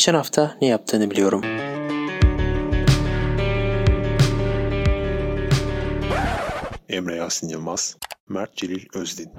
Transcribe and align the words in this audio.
Geçen 0.00 0.14
hafta 0.14 0.56
ne 0.60 0.66
yaptığını 0.66 1.10
biliyorum. 1.10 1.42
Emre 6.88 7.16
Yasin 7.16 7.48
Yılmaz, 7.48 7.96
Mert 8.28 8.56
Celil 8.56 8.86
Özdin. 8.94 9.32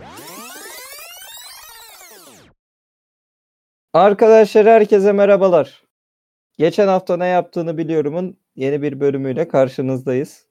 Arkadaşlar 3.93 4.65
herkese 4.65 5.11
merhabalar. 5.11 5.83
Geçen 6.57 6.87
hafta 6.87 7.17
ne 7.17 7.27
yaptığını 7.27 7.77
biliyorumun 7.77 8.37
yeni 8.55 8.81
bir 8.81 8.99
bölümüyle 8.99 9.47
karşınızdayız. 9.47 10.47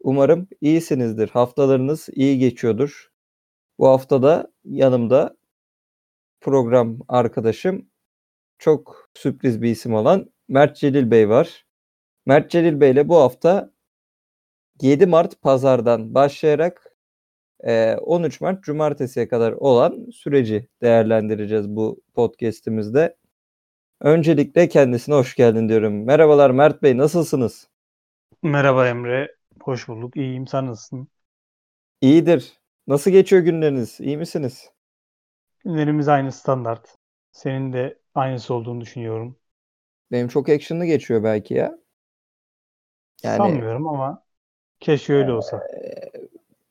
Umarım 0.00 0.48
iyisinizdir. 0.60 1.28
Haftalarınız 1.28 2.08
iyi 2.12 2.38
geçiyordur. 2.38 3.12
Bu 3.78 3.88
haftada 3.88 4.52
yanımda 4.64 5.36
program 6.40 6.98
arkadaşım 7.08 7.88
çok 8.58 9.10
sürpriz 9.14 9.62
bir 9.62 9.70
isim 9.70 9.94
olan 9.94 10.32
Mert 10.48 10.76
Celil 10.76 11.10
Bey 11.10 11.28
var. 11.28 11.66
Mert 12.26 12.50
Celil 12.50 12.80
Bey 12.80 12.90
ile 12.90 13.08
bu 13.08 13.16
hafta 13.16 13.70
7 14.82 15.06
Mart 15.06 15.42
pazardan 15.42 16.14
başlayarak 16.14 16.96
13 18.00 18.40
Mart 18.40 18.64
cumartesiye 18.64 19.28
kadar 19.28 19.52
olan 19.52 20.10
süreci 20.10 20.68
değerlendireceğiz 20.82 21.68
bu 21.68 22.00
podcast'imizde. 22.14 23.16
Öncelikle 24.00 24.68
kendisine 24.68 25.14
hoş 25.14 25.34
geldin 25.34 25.68
diyorum. 25.68 26.04
Merhabalar 26.04 26.50
Mert 26.50 26.82
Bey 26.82 26.98
nasılsınız? 26.98 27.68
Merhaba 28.42 28.88
Emre. 28.88 29.36
Hoş 29.62 29.88
bulduk. 29.88 30.16
İyiyim. 30.16 30.46
Sen 30.46 30.66
nasılsın? 30.66 31.08
İyidir. 32.00 32.52
Nasıl 32.86 33.10
geçiyor 33.10 33.42
günleriniz? 33.42 34.00
İyi 34.00 34.16
misiniz? 34.16 34.70
Günlerimiz 35.64 36.08
aynı 36.08 36.32
standart. 36.32 36.96
Senin 37.32 37.72
de 37.72 37.98
aynısı 38.18 38.54
olduğunu 38.54 38.80
düşünüyorum. 38.80 39.36
Benim 40.12 40.28
çok 40.28 40.48
action'lı 40.48 40.84
geçiyor 40.86 41.22
belki 41.24 41.54
ya. 41.54 41.78
Yani, 43.22 43.64
Sanmıyorum 43.66 43.86
ama 43.88 44.24
keşke 44.80 45.14
öyle 45.14 45.32
olsa. 45.32 45.68
E, 45.74 46.10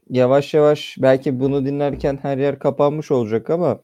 yavaş 0.09 0.53
yavaş 0.53 0.95
belki 0.99 1.39
bunu 1.39 1.65
dinlerken 1.65 2.17
her 2.21 2.37
yer 2.37 2.59
kapanmış 2.59 3.11
olacak 3.11 3.49
ama 3.49 3.83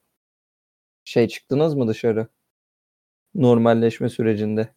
şey 1.03 1.27
çıktınız 1.27 1.75
mı 1.75 1.87
dışarı? 1.87 2.27
Normalleşme 3.35 4.09
sürecinde. 4.09 4.73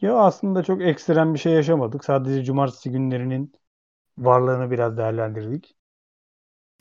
Ya 0.00 0.14
aslında 0.16 0.62
çok 0.62 0.82
ekstrem 0.82 1.34
bir 1.34 1.38
şey 1.38 1.52
yaşamadık. 1.52 2.04
Sadece 2.04 2.44
cumartesi 2.44 2.90
günlerinin 2.90 3.52
varlığını 4.18 4.70
biraz 4.70 4.96
değerlendirdik. 4.96 5.76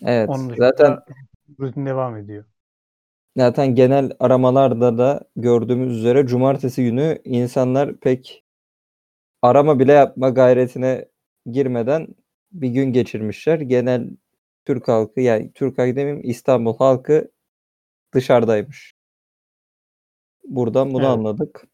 Evet. 0.01 0.35
Onun 0.35 0.55
zaten 0.57 0.99
rutin 1.59 1.85
devam 1.85 2.17
ediyor. 2.17 2.45
Zaten 3.39 3.75
genel 3.75 4.11
aramalarda 4.19 4.97
da 4.97 5.21
gördüğümüz 5.35 5.97
üzere 5.97 6.27
cumartesi 6.27 6.83
günü 6.83 7.21
insanlar 7.23 7.97
pek 7.97 8.43
arama 9.41 9.79
bile 9.79 9.91
yapma 9.91 10.29
gayretine 10.29 11.05
girmeden 11.51 12.07
bir 12.51 12.69
gün 12.69 12.93
geçirmişler. 12.93 13.59
Genel 13.59 14.09
Türk 14.65 14.87
halkı 14.87 15.21
yani 15.21 15.51
Türk 15.53 15.77
halkı 15.77 15.95
demeyeyim 15.95 16.21
İstanbul 16.23 16.77
halkı 16.77 17.31
dışarıdaymış. 18.13 18.93
Buradan 20.43 20.93
bunu 20.93 21.03
evet. 21.03 21.11
anladık. 21.11 21.67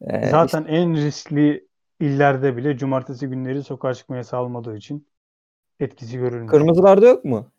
Ee, 0.00 0.26
Zaten 0.26 0.60
işte... 0.62 0.72
en 0.74 0.96
riskli 0.96 1.68
illerde 2.00 2.56
bile 2.56 2.76
cumartesi 2.76 3.26
günleri 3.26 3.62
sokağa 3.62 3.94
çıkmaya 3.94 4.24
sağlamadığı 4.24 4.76
için 4.76 5.08
etkisi 5.80 6.18
görülmüş. 6.18 6.50
Kırmızılarda 6.50 7.06
yok 7.06 7.24
mu? 7.24 7.50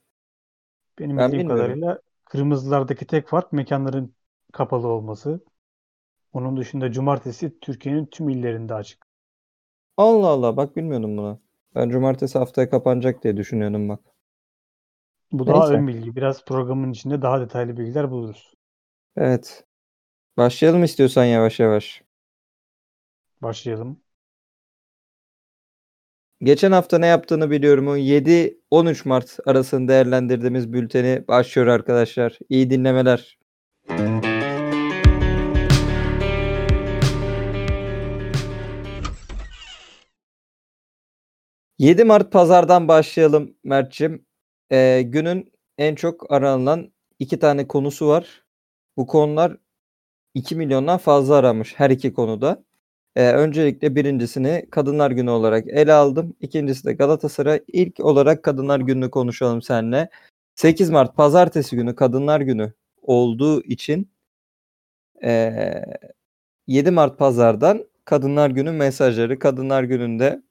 Benim 0.99 1.17
ben 1.17 1.31
bildiğim 1.31 1.49
bilmiyorum. 1.49 1.65
kadarıyla 1.65 2.06
kırmızılardaki 2.29 3.07
tek 3.07 3.27
fark 3.27 3.53
mekanların 3.53 4.15
kapalı 4.53 4.87
olması. 4.87 5.45
Onun 6.33 6.57
dışında 6.57 6.91
cumartesi 6.91 7.59
Türkiye'nin 7.61 8.05
tüm 8.07 8.29
illerinde 8.29 8.73
açık. 8.75 9.07
Allah 9.97 10.27
Allah 10.27 10.57
bak 10.57 10.75
bilmiyordum 10.75 11.17
bunu. 11.17 11.41
Ben 11.75 11.89
cumartesi 11.89 12.37
haftaya 12.37 12.69
kapanacak 12.69 13.23
diye 13.23 13.37
düşünüyordum 13.37 13.89
bak. 13.89 13.99
Bu 15.31 15.47
Neyse. 15.47 15.73
daha 15.73 15.73
ön 15.73 15.87
bilgi. 15.87 16.15
Biraz 16.15 16.45
programın 16.45 16.91
içinde 16.91 17.21
daha 17.21 17.41
detaylı 17.41 17.77
bilgiler 17.77 18.11
buluruz. 18.11 18.53
Evet. 19.17 19.65
Başlayalım 20.37 20.83
istiyorsan 20.85 21.25
yavaş 21.25 21.59
yavaş. 21.61 22.03
Başlayalım. 23.41 24.01
Geçen 26.43 26.71
hafta 26.71 26.97
ne 26.97 27.07
yaptığını 27.07 27.51
biliyorum. 27.51 27.97
7-13 27.97 29.07
Mart 29.07 29.39
arasını 29.45 29.87
değerlendirdiğimiz 29.87 30.73
bülteni 30.73 31.27
başlıyor 31.27 31.67
arkadaşlar. 31.67 32.37
İyi 32.49 32.69
dinlemeler. 32.69 33.37
7 41.79 42.03
Mart 42.03 42.31
pazardan 42.31 42.87
başlayalım 42.87 43.55
Mert'cim. 43.63 44.25
Ee, 44.71 45.01
günün 45.05 45.51
en 45.77 45.95
çok 45.95 46.31
aranılan 46.31 46.93
iki 47.19 47.39
tane 47.39 47.67
konusu 47.67 48.07
var. 48.07 48.45
Bu 48.97 49.07
konular 49.07 49.57
2 50.33 50.55
milyondan 50.55 50.97
fazla 50.97 51.35
aramış 51.35 51.73
her 51.77 51.89
iki 51.89 52.13
konuda. 52.13 52.66
Ee, 53.17 53.31
öncelikle 53.31 53.95
birincisini 53.95 54.67
Kadınlar 54.71 55.11
Günü 55.11 55.29
olarak 55.29 55.67
ele 55.67 55.93
aldım. 55.93 56.35
İkincisi 56.41 56.85
de 56.85 56.93
Galatasaray. 56.93 57.61
İlk 57.67 57.99
olarak 57.99 58.43
Kadınlar 58.43 58.79
Günü'nü 58.79 59.11
konuşalım 59.11 59.61
seninle. 59.61 60.09
8 60.55 60.89
Mart 60.89 61.15
Pazartesi 61.17 61.75
günü 61.75 61.95
Kadınlar 61.95 62.41
Günü 62.41 62.73
olduğu 63.01 63.63
için 63.63 64.11
e, 65.23 65.53
7 66.67 66.91
Mart 66.91 67.19
Pazardan 67.19 67.85
Kadınlar 68.05 68.49
Günü 68.49 68.71
mesajları 68.71 69.39
Kadınlar 69.39 69.83
Günü'nde 69.83 70.43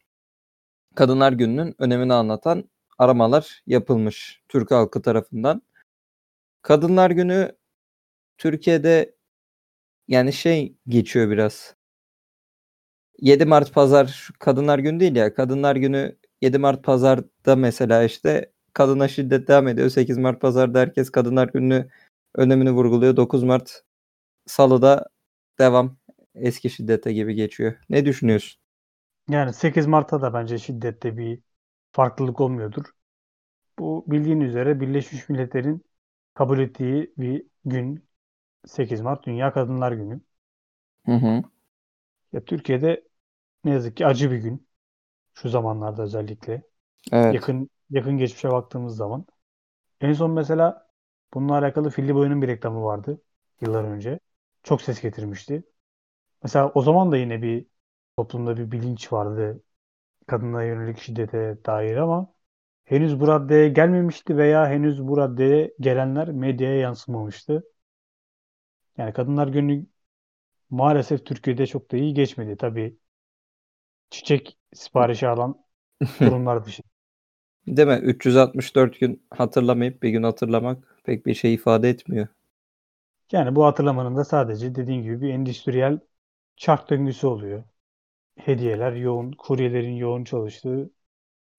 Kadınlar 0.96 1.32
Günü'nün 1.32 1.74
önemini 1.78 2.14
anlatan 2.14 2.70
aramalar 2.98 3.62
yapılmış 3.66 4.42
Türk 4.48 4.70
halkı 4.70 5.02
tarafından. 5.02 5.62
Kadınlar 6.62 7.10
Günü 7.10 7.56
Türkiye'de 8.38 9.16
yani 10.08 10.32
şey 10.32 10.76
geçiyor 10.88 11.30
biraz. 11.30 11.75
7 13.20 13.44
Mart 13.44 13.72
pazar 13.74 14.28
Kadınlar 14.38 14.78
Günü 14.78 15.00
değil 15.00 15.16
ya. 15.16 15.34
Kadınlar 15.34 15.76
Günü 15.76 16.16
7 16.42 16.58
Mart 16.58 16.84
pazarda 16.84 17.56
mesela 17.56 18.04
işte 18.04 18.52
kadına 18.72 19.08
şiddet 19.08 19.48
devam 19.48 19.68
ediyor. 19.68 19.88
8 19.88 20.18
Mart 20.18 20.40
pazarda 20.40 20.80
herkes 20.80 21.10
Kadınlar 21.10 21.48
Günü 21.48 21.88
önemini 22.34 22.72
vurguluyor. 22.72 23.16
9 23.16 23.42
Mart 23.42 23.82
salıda 24.46 25.06
devam 25.58 25.96
eski 26.34 26.70
şiddete 26.70 27.12
gibi 27.12 27.34
geçiyor. 27.34 27.74
Ne 27.90 28.06
düşünüyorsun? 28.06 28.60
Yani 29.28 29.52
8 29.52 29.86
Mart'ta 29.86 30.22
da 30.22 30.34
bence 30.34 30.58
şiddette 30.58 31.16
bir 31.16 31.40
farklılık 31.92 32.40
olmuyordur. 32.40 32.84
Bu 33.78 34.04
bildiğin 34.08 34.40
üzere 34.40 34.80
Birleşmiş 34.80 35.28
Milletler'in 35.28 35.84
kabul 36.34 36.58
ettiği 36.58 37.14
bir 37.18 37.46
gün 37.64 38.08
8 38.66 39.00
Mart 39.00 39.26
Dünya 39.26 39.52
Kadınlar 39.52 39.92
Günü. 39.92 40.20
Hı 41.06 41.12
hı. 41.12 41.42
Ya 42.32 42.44
Türkiye'de 42.44 43.05
ne 43.66 43.72
yazık 43.72 43.96
ki 43.96 44.06
acı 44.06 44.30
bir 44.30 44.36
gün. 44.36 44.68
Şu 45.34 45.48
zamanlarda 45.48 46.02
özellikle. 46.02 46.62
Evet. 47.12 47.36
Yakın 47.36 47.70
yakın 47.90 48.18
geçmişe 48.18 48.50
baktığımız 48.52 48.96
zaman. 48.96 49.26
En 50.00 50.14
son 50.14 50.30
mesela 50.32 50.88
bununla 51.34 51.54
alakalı 51.58 51.90
Filli 51.90 52.14
Boy'un 52.14 52.42
bir 52.42 52.48
reklamı 52.48 52.84
vardı 52.84 53.22
yıllar 53.60 53.84
önce. 53.84 54.20
Çok 54.64 54.82
ses 54.82 55.02
getirmişti. 55.02 55.64
Mesela 56.42 56.70
o 56.74 56.82
zaman 56.82 57.12
da 57.12 57.16
yine 57.16 57.42
bir 57.42 57.66
toplumda 58.16 58.56
bir 58.56 58.70
bilinç 58.72 59.12
vardı 59.12 59.62
kadına 60.26 60.64
yönelik 60.64 60.98
şiddete 60.98 61.58
dair 61.66 61.96
ama 61.96 62.34
henüz 62.84 63.20
bu 63.20 63.28
raddeye 63.28 63.68
gelmemişti 63.68 64.36
veya 64.36 64.68
henüz 64.70 65.08
bu 65.08 65.16
raddeye 65.18 65.74
gelenler 65.80 66.28
medyaya 66.32 66.76
yansımamıştı. 66.80 67.64
Yani 68.98 69.12
Kadınlar 69.12 69.48
Günü 69.48 69.86
maalesef 70.70 71.26
Türkiye'de 71.26 71.66
çok 71.66 71.92
da 71.92 71.96
iyi 71.96 72.14
geçmedi. 72.14 72.56
Tabii 72.56 72.98
çiçek 74.10 74.58
siparişi 74.74 75.28
alan 75.28 75.64
durumlar 76.20 76.64
dışı. 76.64 76.82
Değil 77.66 77.88
mi? 77.88 78.00
364 78.02 79.00
gün 79.00 79.22
hatırlamayıp 79.30 80.02
bir 80.02 80.10
gün 80.10 80.22
hatırlamak 80.22 81.02
pek 81.04 81.26
bir 81.26 81.34
şey 81.34 81.54
ifade 81.54 81.90
etmiyor. 81.90 82.26
Yani 83.32 83.56
bu 83.56 83.64
hatırlamanın 83.64 84.16
da 84.16 84.24
sadece 84.24 84.74
dediğin 84.74 85.02
gibi 85.02 85.20
bir 85.20 85.28
endüstriyel 85.28 85.98
çark 86.56 86.90
döngüsü 86.90 87.26
oluyor 87.26 87.64
hediyeler 88.36 88.92
yoğun, 88.92 89.32
kuryelerin 89.32 89.96
yoğun 89.96 90.24
çalıştığı, 90.24 90.90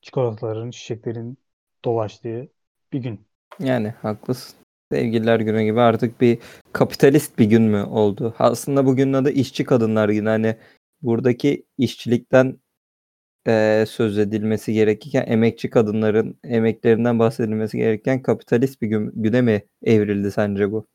çikolataların, 0.02 0.72
çiçeklerin 0.72 1.38
dolaştığı 1.86 2.48
bir 2.94 3.00
gün. 3.00 3.28
Yani 3.60 3.90
haklısın. 3.90 4.58
Sevgililer 4.92 5.40
günü 5.40 5.64
gibi 5.64 5.82
artık 5.82 6.22
bir 6.22 6.40
kapitalist 6.74 7.40
bir 7.40 7.46
gün 7.46 7.62
mü 7.62 7.84
oldu? 7.84 8.36
Aslında 8.40 8.86
bugünün 8.86 9.14
adı 9.14 9.30
işçi 9.30 9.64
kadınlar 9.64 10.10
günü. 10.10 10.30
Hani 10.30 10.58
buradaki 11.02 11.66
işçilikten 11.78 12.60
e, 13.48 13.86
söz 13.90 14.18
edilmesi 14.20 14.74
gerekirken 14.74 15.26
emekçi 15.28 15.70
kadınların 15.70 16.40
emeklerinden 16.44 17.20
bahsedilmesi 17.20 17.78
gereken 17.78 18.22
kapitalist 18.22 18.82
bir 18.82 18.88
gün, 18.88 19.12
güne 19.24 19.42
mi 19.42 19.64
evrildi 19.84 20.32
sence 20.32 20.72
bu? 20.72 20.88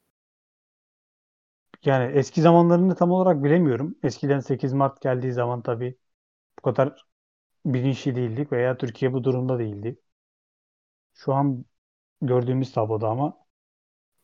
Yani 1.85 2.13
eski 2.19 2.43
zamanlarını 2.43 2.95
tam 2.95 3.11
olarak 3.11 3.45
bilemiyorum. 3.45 3.99
Eskiden 4.03 4.41
8 4.41 4.73
Mart 4.73 5.01
geldiği 5.03 5.33
zaman 5.33 5.63
tabii 5.63 5.99
bu 6.59 6.63
kadar 6.63 7.07
bilinçli 7.67 8.17
değildik 8.17 8.53
veya 8.53 8.79
Türkiye 8.79 9.13
bu 9.13 9.25
durumda 9.25 9.59
değildi. 9.61 9.99
Şu 11.15 11.33
an 11.35 11.65
gördüğümüz 12.23 12.73
tabloda 12.73 13.09
ama 13.09 13.39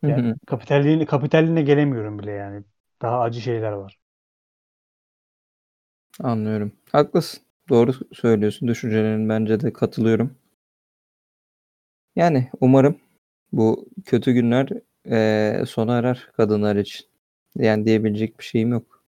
yani 0.06 0.24
kapitalliğine, 0.46 1.06
kapitalliğine 1.06 1.62
gelemiyorum 1.62 2.18
bile 2.18 2.32
yani. 2.32 2.64
Daha 3.02 3.20
acı 3.20 3.40
şeyler 3.40 3.72
var. 3.72 3.98
Anlıyorum. 6.22 6.72
Haklısın. 6.92 7.40
Doğru 7.68 7.92
söylüyorsun. 8.12 8.68
Düşüncelerin 8.68 9.28
bence 9.28 9.60
de 9.60 9.72
katılıyorum. 9.72 10.36
Yani 12.16 12.50
umarım 12.60 12.96
bu 13.52 13.88
kötü 14.06 14.32
günler 14.32 14.68
eee, 15.06 15.64
sona 15.68 15.98
erer 15.98 16.28
kadınlar 16.36 16.76
için. 16.76 17.06
Yani 17.56 17.86
diyebilecek 17.86 18.38
bir 18.38 18.44
şeyim 18.44 18.72
yok. 18.72 19.04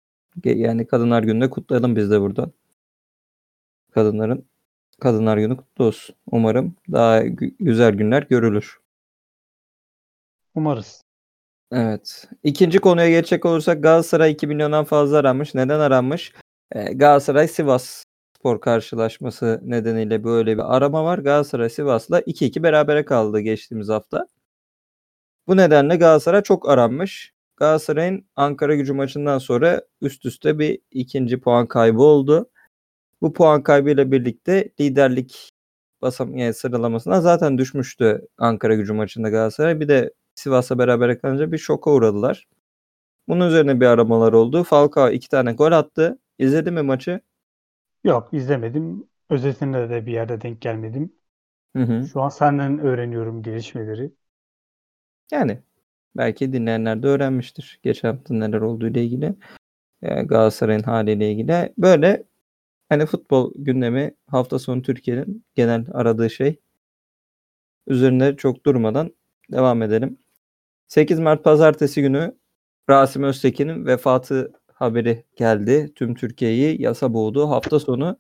Yani 0.45 0.88
Kadınlar 0.88 1.24
Günü'nü 1.24 1.50
kutlayalım 1.50 1.95
biz 1.95 2.12
de 2.12 2.21
buradan. 2.21 2.54
Kadınların 3.92 4.45
Kadınlar 5.01 5.38
Günü 5.38 5.57
kutlu 5.57 5.86
olsun. 5.86 6.15
Umarım 6.31 6.75
daha 6.92 7.24
gü- 7.25 7.56
güzel 7.59 7.94
günler 7.95 8.24
görülür. 8.24 8.80
Umarız. 10.56 11.01
Evet. 11.71 12.30
İkinci 12.44 12.80
konuya 12.80 13.09
geçecek 13.09 13.45
olursak 13.45 13.83
Galatasaray 13.83 14.31
2 14.31 14.48
milyondan 14.48 14.86
fazla 14.86 15.18
aranmış. 15.18 15.56
Neden 15.56 15.80
aranmış? 15.81 16.33
Galatasaray 16.75 17.48
Sivas 17.48 18.04
spor 18.38 18.62
karşılaşması 18.62 19.62
nedeniyle 19.64 20.24
böyle 20.24 20.58
bir 20.58 20.75
arama 20.75 21.04
var. 21.04 21.19
Galatasaray 21.19 21.69
Sivas'la 21.69 22.19
2-2 22.22 22.64
berabere 22.64 23.06
kaldı 23.06 23.40
geçtiğimiz 23.40 23.90
hafta. 23.90 24.28
Bu 25.48 25.58
nedenle 25.58 25.96
Galatasaray 25.96 26.44
çok 26.44 26.69
aranmış. 26.69 27.34
Galatasaray'ın 27.58 28.25
Ankara 28.36 28.75
gücü 28.75 28.94
maçından 28.94 29.38
sonra 29.38 29.81
üst 30.02 30.25
üste 30.25 30.60
bir 30.60 30.80
ikinci 30.92 31.40
puan 31.40 31.68
kaybı 31.68 32.02
oldu. 32.02 32.50
Bu 33.22 33.34
puan 33.34 33.64
kaybıyla 33.64 34.12
birlikte 34.12 34.69
liderlik 34.80 35.52
basam 36.02 36.38
yani 36.38 36.54
sıralamasına 36.54 37.22
zaten 37.22 37.58
düşmüştü 37.58 38.28
Ankara 38.38 38.75
gücü 38.75 38.94
maçında 38.94 39.30
Galatasaray. 39.30 39.80
Bir 39.80 39.88
de 39.88 40.14
Sivas'la 40.36 40.78
beraber 40.80 41.22
kalınca 41.22 41.52
bir 41.52 41.58
şoka 41.58 41.92
uğradılar. 41.92 42.48
Bunun 43.28 43.48
üzerine 43.48 43.80
bir 43.81 43.86
aramalar 43.86 44.34
oldu. 44.34 44.64
Falcao 44.64 45.10
iki 45.12 45.30
tane 45.30 45.54
gol 45.54 45.72
attı. 45.72 46.19
İzledin 46.39 46.74
mi 46.74 46.81
maçı? 46.81 47.22
Yok 48.04 48.34
izlemedim. 48.34 49.10
Özetinde 49.30 49.89
de 49.89 50.06
bir 50.06 50.12
yerde 50.13 50.42
denk 50.42 50.62
gelmedim. 50.62 51.13
Hı 51.75 51.84
hı. 51.84 52.12
Şu 52.13 52.22
an 52.22 52.30
senden 52.30 52.80
öğreniyorum 52.80 53.44
gelişmeleri. 53.44 54.12
Yani 55.31 55.60
belki 56.18 56.54
dinleyenler 56.54 57.04
de 57.04 57.07
öğrenmiştir. 57.07 57.80
Geçen 57.84 58.10
hafta 58.16 58.34
neler 58.34 58.62
olduğu 58.62 58.88
ile 58.88 59.04
ilgili. 59.06 59.36
e, 60.04 60.24
Galatasaray'ın 60.24 60.84
haliyle 60.84 61.31
ilgili. 61.31 61.74
Böyle 61.78 62.25
hani 62.90 63.07
futbol 63.07 63.54
gündemi 63.57 64.12
hafta 64.28 64.60
sonu 64.60 64.81
Türkiye'nin 64.81 65.45
genel 65.56 65.86
aradığı 65.94 66.30
şey. 66.30 66.60
Üzerinde 67.88 68.36
çok 68.38 68.66
durmadan 68.66 69.12
devam 69.51 69.81
edelim. 69.81 70.18
8 70.88 71.19
Mart 71.19 71.44
pazartesi 71.44 72.01
günü 72.01 72.38
Rasim 72.90 73.24
Öztekin'in 73.24 73.86
vefatı 73.86 74.54
haberi 74.80 75.26
geldi. 75.36 75.92
Tüm 75.96 76.16
Türkiye'yi 76.16 76.82
yasa 76.82 77.14
boğdu. 77.14 77.50
Hafta 77.50 77.80
sonu 77.80 78.18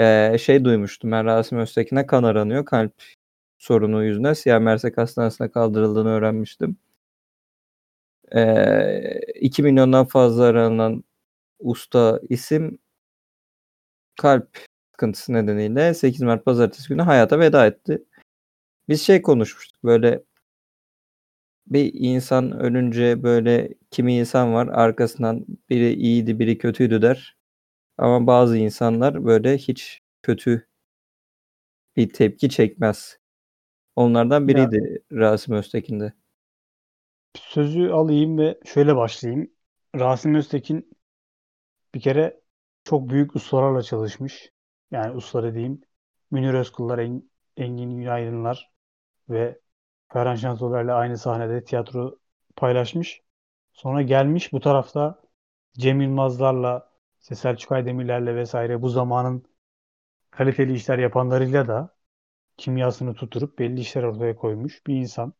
eee, 0.00 0.36
şey 0.40 0.64
duymuştum 0.64 1.12
ben 1.12 1.26
Rasim 1.26 1.58
Öztekin'e 1.58 2.06
kan 2.06 2.22
aranıyor. 2.24 2.64
Kalp 2.66 2.92
sorunu 3.58 4.04
yüzünden 4.04 4.32
Siyah 4.34 4.60
Mersek 4.60 4.98
Hastanesi'ne 4.98 5.50
kaldırıldığını 5.50 6.10
öğrenmiştim. 6.10 6.78
Eee 8.34 9.20
2 9.40 9.62
milyondan 9.62 10.04
fazla 10.06 10.44
aranan 10.44 11.04
usta 11.60 12.20
isim 12.30 12.78
kalp 14.16 14.48
sıkıntısı 14.92 15.32
nedeniyle 15.32 15.94
8 15.94 16.22
Mart 16.22 16.44
pazartesi 16.44 16.88
günü 16.88 17.02
hayata 17.02 17.38
veda 17.40 17.66
etti. 17.66 18.04
Biz 18.88 19.02
şey 19.02 19.22
konuşmuştuk 19.22 19.84
böyle 19.84 20.24
bir 21.72 21.92
insan 21.94 22.52
ölünce 22.60 23.22
böyle 23.22 23.74
kimi 23.90 24.16
insan 24.16 24.54
var 24.54 24.66
arkasından 24.68 25.46
biri 25.70 25.94
iyiydi 25.94 26.38
biri 26.38 26.58
kötüydü 26.58 27.02
der. 27.02 27.36
Ama 27.98 28.26
bazı 28.26 28.58
insanlar 28.58 29.24
böyle 29.26 29.58
hiç 29.58 30.02
kötü 30.22 30.68
bir 31.96 32.08
tepki 32.12 32.48
çekmez. 32.50 33.18
Onlardan 33.96 34.48
biriydi 34.48 35.04
Rasim 35.12 35.54
Öztekin 35.54 36.00
de. 36.00 36.14
sözü 37.34 37.90
alayım 37.90 38.38
ve 38.38 38.60
şöyle 38.64 38.96
başlayayım. 38.96 39.50
Rasim 39.94 40.34
Öztekin 40.34 40.90
bir 41.94 42.00
kere 42.00 42.40
çok 42.84 43.10
büyük 43.10 43.36
ustalarla 43.36 43.82
çalışmış. 43.82 44.50
Yani 44.90 45.16
ustaları 45.16 45.54
diyeyim. 45.54 45.80
Münir 46.30 46.54
Özkullar, 46.54 46.98
En- 46.98 47.30
Engin 47.56 47.98
Günaydınlar 48.00 48.72
ve 49.30 49.60
Ferhan 50.12 50.34
Şensoylar'la 50.34 50.94
aynı 50.94 51.18
sahnede 51.18 51.64
tiyatro 51.64 52.18
paylaşmış. 52.56 53.22
Sonra 53.72 54.02
gelmiş 54.02 54.52
bu 54.52 54.60
tarafta 54.60 55.22
Cem 55.78 56.00
Yılmazlarla, 56.00 56.90
Selçuk 57.20 57.72
Aydemirlerle 57.72 58.36
vesaire 58.36 58.82
bu 58.82 58.88
zamanın 58.88 59.44
kaliteli 60.30 60.74
işler 60.74 60.98
yapanlarıyla 60.98 61.68
da 61.68 61.96
kimyasını 62.56 63.14
tuturup 63.14 63.58
belli 63.58 63.80
işler 63.80 64.02
ortaya 64.02 64.36
koymuş 64.36 64.86
bir 64.86 64.94
insan. 64.96 65.32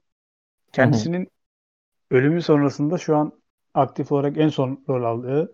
Hı 0.78 0.82
hı. 0.82 1.08
Kendisinin 1.08 1.28
ölümü 2.10 2.42
sonrasında 2.42 2.98
şu 2.98 3.16
an 3.16 3.42
aktif 3.74 4.12
olarak 4.12 4.38
en 4.38 4.48
son 4.48 4.84
rol 4.88 5.04
aldığı 5.04 5.52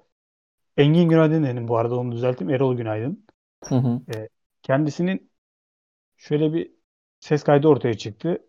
Engin 0.76 1.08
Günaydın 1.08 1.44
dedim 1.44 1.68
bu 1.68 1.78
arada 1.78 1.96
onu 1.96 2.12
düzelttim. 2.12 2.50
Erol 2.50 2.76
Günaydın. 2.76 3.26
Hı 3.64 3.74
hı. 3.74 4.00
E, 4.14 4.28
kendisinin 4.62 5.30
şöyle 6.16 6.52
bir 6.52 6.72
ses 7.20 7.44
kaydı 7.44 7.68
ortaya 7.68 7.94
çıktı. 7.94 8.46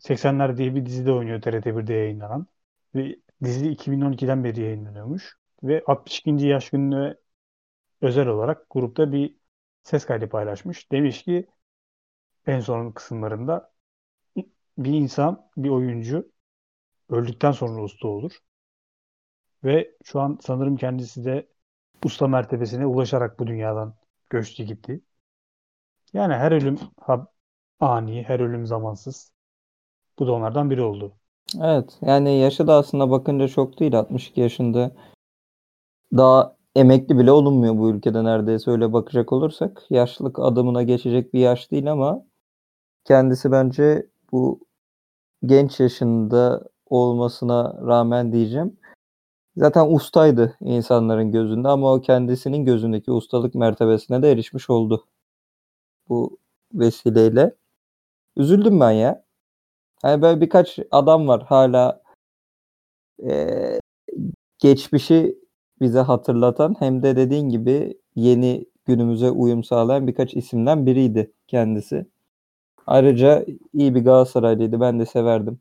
80'ler 0.00 0.56
diye 0.56 0.74
bir 0.74 0.86
dizide 0.86 1.12
oynuyor 1.12 1.42
TRT1'de 1.42 1.94
yayınlanan. 1.94 2.46
Ve 2.94 3.16
dizi 3.44 3.70
2012'den 3.70 4.44
beri 4.44 4.60
yayınlanıyormuş. 4.60 5.36
Ve 5.62 5.82
62. 5.86 6.46
yaş 6.46 6.70
gününe 6.70 7.16
özel 8.02 8.28
olarak 8.28 8.66
grupta 8.70 9.12
bir 9.12 9.36
ses 9.82 10.06
kaydı 10.06 10.28
paylaşmış. 10.28 10.92
Demiş 10.92 11.22
ki 11.24 11.46
en 12.46 12.60
son 12.60 12.92
kısımlarında 12.92 13.72
bir 14.78 14.92
insan, 14.94 15.50
bir 15.56 15.68
oyuncu 15.68 16.32
öldükten 17.10 17.52
sonra 17.52 17.82
usta 17.82 18.08
olur. 18.08 18.32
Ve 19.64 19.96
şu 20.04 20.20
an 20.20 20.38
sanırım 20.42 20.76
kendisi 20.76 21.24
de 21.24 21.48
usta 22.04 22.28
mertebesine 22.28 22.86
ulaşarak 22.86 23.38
bu 23.38 23.46
dünyadan 23.46 23.96
göçtü 24.30 24.64
gitti. 24.64 25.00
Yani 26.12 26.34
her 26.34 26.52
ölüm 26.52 26.78
ani, 27.80 28.22
her 28.24 28.40
ölüm 28.40 28.66
zamansız. 28.66 29.32
Bu 30.18 30.26
da 30.26 30.32
onlardan 30.32 30.70
biri 30.70 30.82
oldu. 30.82 31.12
Evet 31.62 31.98
yani 32.02 32.38
yaşı 32.38 32.66
da 32.66 32.74
aslında 32.74 33.10
bakınca 33.10 33.48
çok 33.48 33.80
değil 33.80 33.98
62 33.98 34.40
yaşında. 34.40 34.92
Daha 36.16 36.56
emekli 36.76 37.18
bile 37.18 37.32
olunmuyor 37.32 37.78
bu 37.78 37.90
ülkede 37.90 38.24
neredeyse 38.24 38.70
öyle 38.70 38.92
bakacak 38.92 39.32
olursak. 39.32 39.82
Yaşlılık 39.90 40.38
adımına 40.38 40.82
geçecek 40.82 41.34
bir 41.34 41.40
yaş 41.40 41.70
değil 41.70 41.92
ama 41.92 42.24
kendisi 43.04 43.52
bence 43.52 44.06
bu 44.32 44.60
genç 45.44 45.80
yaşında 45.80 46.62
olmasına 46.86 47.74
rağmen 47.86 48.32
diyeceğim. 48.32 48.76
Zaten 49.56 49.94
ustaydı 49.94 50.56
insanların 50.60 51.32
gözünde 51.32 51.68
ama 51.68 51.94
o 51.94 52.00
kendisinin 52.00 52.64
gözündeki 52.64 53.12
ustalık 53.12 53.54
mertebesine 53.54 54.22
de 54.22 54.32
erişmiş 54.32 54.70
oldu 54.70 55.04
bu 56.08 56.38
vesileyle. 56.74 57.54
Üzüldüm 58.36 58.80
ben 58.80 58.90
ya. 58.90 59.25
Hani 60.06 60.22
böyle 60.22 60.40
birkaç 60.40 60.78
adam 60.90 61.28
var 61.28 61.42
hala 61.42 62.02
eee, 63.18 63.80
geçmişi 64.58 65.38
bize 65.80 66.00
hatırlatan 66.00 66.76
hem 66.78 67.02
de 67.02 67.16
dediğin 67.16 67.48
gibi 67.48 68.00
yeni 68.16 68.66
günümüze 68.84 69.30
uyum 69.30 69.64
sağlayan 69.64 70.06
birkaç 70.06 70.34
isimden 70.34 70.86
biriydi 70.86 71.32
kendisi. 71.46 72.06
Ayrıca 72.86 73.46
iyi 73.72 73.94
bir 73.94 74.04
Galatasaraylıydı. 74.04 74.80
Ben 74.80 75.00
de 75.00 75.06
severdim. 75.06 75.60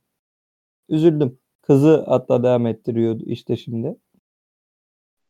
Üzüldüm. 0.90 1.40
Kızı 1.62 2.06
hatta 2.08 2.44
devam 2.44 2.68
ettiriyor 2.68 3.20
işte 3.20 3.58
şimdi. 3.58 3.96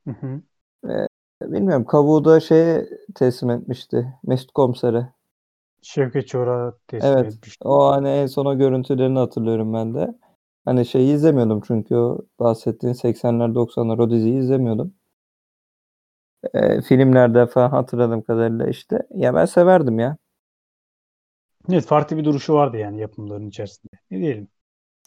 Hı 0.07 0.11
hı. 0.11 0.41
Eee, 0.89 1.07
bilmiyorum 1.41 1.85
kavuğu 1.85 2.25
da 2.25 2.39
şeye 2.39 2.89
teslim 3.15 3.49
etmişti. 3.49 4.13
Mesut 4.23 4.51
Komiser'e. 4.51 5.14
Şevket 5.85 6.27
Çorak'a 6.27 6.77
teslim 6.87 7.23
Evet. 7.23 7.25
etmişti. 7.25 7.65
O 7.65 7.87
hani 7.91 8.09
en 8.09 8.25
son 8.27 8.45
o 8.45 8.57
görüntülerini 8.57 9.19
hatırlıyorum 9.19 9.73
ben 9.73 9.93
de. 9.93 10.15
Hani 10.65 10.85
şeyi 10.85 11.13
izlemiyordum 11.15 11.61
çünkü 11.67 11.95
o 11.95 12.19
bahsettiğin 12.39 12.93
80'ler 12.93 13.55
90'lar 13.55 13.97
o 13.97 14.09
diziyi 14.09 14.39
izlemiyordum. 14.39 14.93
Eee, 16.55 16.81
filmlerde 16.81 17.47
falan 17.47 17.69
hatırladığım 17.69 18.21
kadarıyla 18.21 18.67
işte. 18.67 18.99
Ya 19.15 19.33
ben 19.35 19.45
severdim 19.45 19.99
ya. 19.99 20.17
Evet, 21.69 21.85
farklı 21.85 22.17
bir 22.17 22.25
duruşu 22.25 22.53
vardı 22.53 22.77
yani 22.77 23.01
yapımların 23.01 23.47
içerisinde. 23.49 23.93
Ne 24.11 24.19
diyelim? 24.19 24.47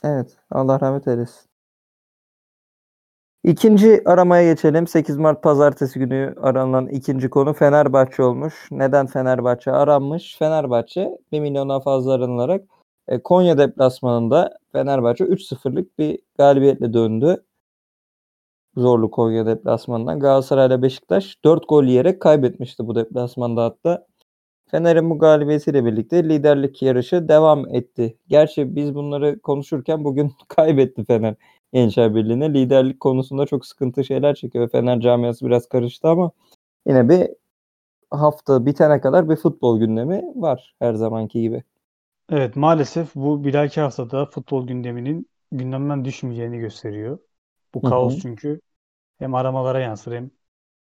Evet. 0.04 0.37
Allah 0.50 0.80
rahmet 0.80 1.08
eylesin. 1.08 1.48
İkinci 3.45 4.02
aramaya 4.04 4.52
geçelim. 4.52 4.87
8 4.87 5.16
Mart 5.16 5.42
pazartesi 5.42 5.99
günü 5.99 6.35
aranan 6.42 6.87
ikinci 6.88 7.30
konu 7.30 7.52
Fenerbahçe 7.54 8.23
olmuş. 8.23 8.68
Neden 8.71 9.07
Fenerbahçe 9.07 9.73
aranmış? 9.73 10.37
Fenerbahçe 10.38 11.18
1 11.33 11.40
milyona 11.40 11.80
fazla 11.80 12.12
aranılarak 12.12 12.64
e, 13.09 13.23
Konya 13.23 13.59
deplasmanında 13.59 14.59
Fenerbahçe 14.73 15.25
3-0'lık 15.25 15.99
bir 15.99 16.18
galibiyetle 16.38 16.92
döndü. 16.92 17.45
Zorlu 18.76 19.11
Konya 19.11 19.47
deplasmanından. 19.47 20.21
Galatasaray'la 20.21 20.83
Beşiktaş 20.83 21.37
4 21.45 21.68
gol 21.68 21.85
yiyerek 21.85 22.21
kaybetmişti 22.21 22.87
bu 22.87 22.95
deplasmanda 22.95 23.64
hatta. 23.64 24.07
Fener'in 24.71 25.11
bu 25.11 25.18
galibiyetiyle 25.18 25.85
birlikte 25.85 26.25
liderlik 26.28 26.83
yarışı 26.83 27.28
devam 27.28 27.75
etti. 27.75 28.18
Gerçi 28.28 28.76
biz 28.76 28.95
bunları 28.95 29.40
konuşurken 29.40 30.04
bugün 30.04 30.33
kaybetti 30.49 31.04
Fener 31.04 31.35
Gençler 31.72 32.14
Birliği'ne. 32.14 32.54
Liderlik 32.54 33.00
konusunda 33.00 33.46
çok 33.46 33.66
sıkıntı 33.66 34.04
şeyler 34.04 34.34
çekiyor. 34.34 34.68
Fener 34.68 35.00
camiası 35.00 35.46
biraz 35.46 35.68
karıştı 35.68 36.08
ama 36.08 36.30
yine 36.87 37.08
bir 37.08 37.28
hafta 38.10 38.66
bitene 38.66 39.00
kadar 39.00 39.30
bir 39.30 39.37
futbol 39.37 39.78
gündemi 39.78 40.25
var 40.34 40.75
her 40.78 40.94
zamanki 40.94 41.40
gibi. 41.40 41.62
Evet 42.32 42.56
maalesef 42.56 43.14
bu 43.14 43.44
bir 43.44 43.52
dahaki 43.52 43.80
haftada 43.80 44.26
futbol 44.26 44.66
gündeminin 44.66 45.28
gündemden 45.52 46.04
düşmeyeceğini 46.04 46.58
gösteriyor. 46.58 47.18
Bu 47.75 47.82
kaos 47.82 48.14
hı. 48.16 48.20
çünkü 48.20 48.60
hem 49.18 49.34
aramalara 49.34 49.80
yansır 49.80 50.12
hem 50.12 50.30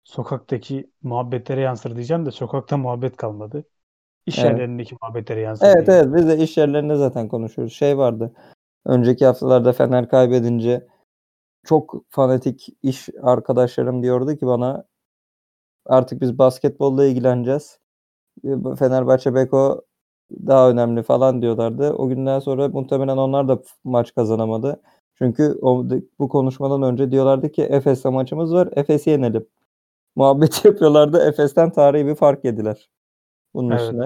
sokaktaki 0.03 0.89
muhabbetlere 1.03 1.61
yansır 1.61 1.95
diyeceğim 1.95 2.25
de 2.25 2.31
sokakta 2.31 2.77
muhabbet 2.77 3.17
kalmadı. 3.17 3.63
İş 4.25 4.37
Evet. 4.37 4.51
yerlerindeki 4.51 4.95
muhabbetlere 5.01 5.39
yansır 5.39 5.65
Evet 5.65 5.87
diyeyim. 5.87 6.05
evet 6.05 6.15
biz 6.15 6.27
de 6.27 6.43
iş 6.43 6.57
yerlerinde 6.57 6.95
zaten 6.95 7.27
konuşuyoruz. 7.27 7.73
Şey 7.73 7.97
vardı. 7.97 8.33
Önceki 8.85 9.25
haftalarda 9.25 9.73
Fener 9.73 10.09
kaybedince 10.09 10.87
çok 11.65 11.95
fanatik 12.09 12.67
iş 12.83 13.09
arkadaşlarım 13.21 14.03
diyordu 14.03 14.35
ki 14.35 14.47
bana 14.47 14.85
artık 15.85 16.21
biz 16.21 16.37
basketbolla 16.37 17.05
ilgileneceğiz. 17.05 17.79
Fenerbahçe 18.79 19.35
Beko 19.35 19.81
daha 20.31 20.69
önemli 20.69 21.03
falan 21.03 21.41
diyorlardı. 21.41 21.93
O 21.93 22.07
günden 22.07 22.39
sonra 22.39 22.67
muhtemelen 22.69 23.17
onlar 23.17 23.47
da 23.47 23.61
maç 23.83 24.15
kazanamadı. 24.15 24.81
Çünkü 25.17 25.59
o, 25.61 25.85
bu 26.19 26.29
konuşmadan 26.29 26.81
önce 26.81 27.11
diyorlardı 27.11 27.51
ki 27.51 27.63
Efes'le 27.63 28.05
maçımız 28.05 28.53
var. 28.53 28.69
Efes'i 28.75 29.09
yenelim. 29.09 29.47
Muhabbet 30.15 30.65
yapıyorlardı. 30.65 31.27
Efes'ten 31.29 31.71
tarihi 31.71 32.05
bir 32.05 32.15
fark 32.15 32.45
yediler. 32.45 32.89
Bunun 33.53 33.71
Evet. 33.71 33.81
üstüne. 33.81 34.05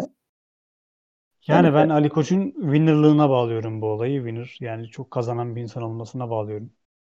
Yani 1.48 1.74
ben 1.74 1.90
Ali 1.90 2.10
Koç'un 2.10 2.52
winnerlığına 2.52 3.30
bağlıyorum 3.30 3.82
bu 3.82 3.86
olayı. 3.88 4.20
Winner 4.20 4.58
yani 4.60 4.88
çok 4.90 5.12
kazanan 5.12 5.56
bir 5.56 5.62
insan 5.62 5.84
olmasına 5.84 6.30
bağlıyorum. 6.30 6.70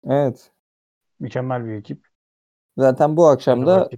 Evet. 0.07 0.51
Mükemmel 1.19 1.65
bir 1.65 1.71
ekip. 1.73 2.07
Zaten 2.77 3.17
bu 3.17 3.27
akşam 3.27 3.65
da 3.65 3.73
Fenerbahçe. 3.73 3.97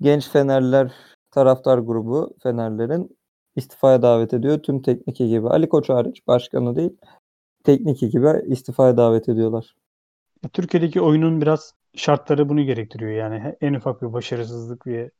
Genç 0.00 0.28
Fenerler 0.28 0.92
taraftar 1.30 1.78
grubu 1.78 2.34
Fenerlerin 2.42 3.18
istifaya 3.56 4.02
davet 4.02 4.34
ediyor. 4.34 4.58
Tüm 4.62 4.82
teknik 4.82 5.20
ekibi. 5.20 5.48
Ali 5.48 5.68
Koç 5.68 5.88
hariç 5.88 6.26
başkanı 6.26 6.76
değil. 6.76 6.96
Teknik 7.64 8.02
ekibi 8.02 8.42
istifaya 8.46 8.96
davet 8.96 9.28
ediyorlar. 9.28 9.74
Türkiye'deki 10.52 11.00
oyunun 11.00 11.40
biraz 11.40 11.74
şartları 11.94 12.48
bunu 12.48 12.62
gerektiriyor. 12.62 13.10
Yani 13.12 13.56
en 13.60 13.74
ufak 13.74 14.02
bir 14.02 14.12
başarısızlık 14.12 14.86
ve 14.86 15.10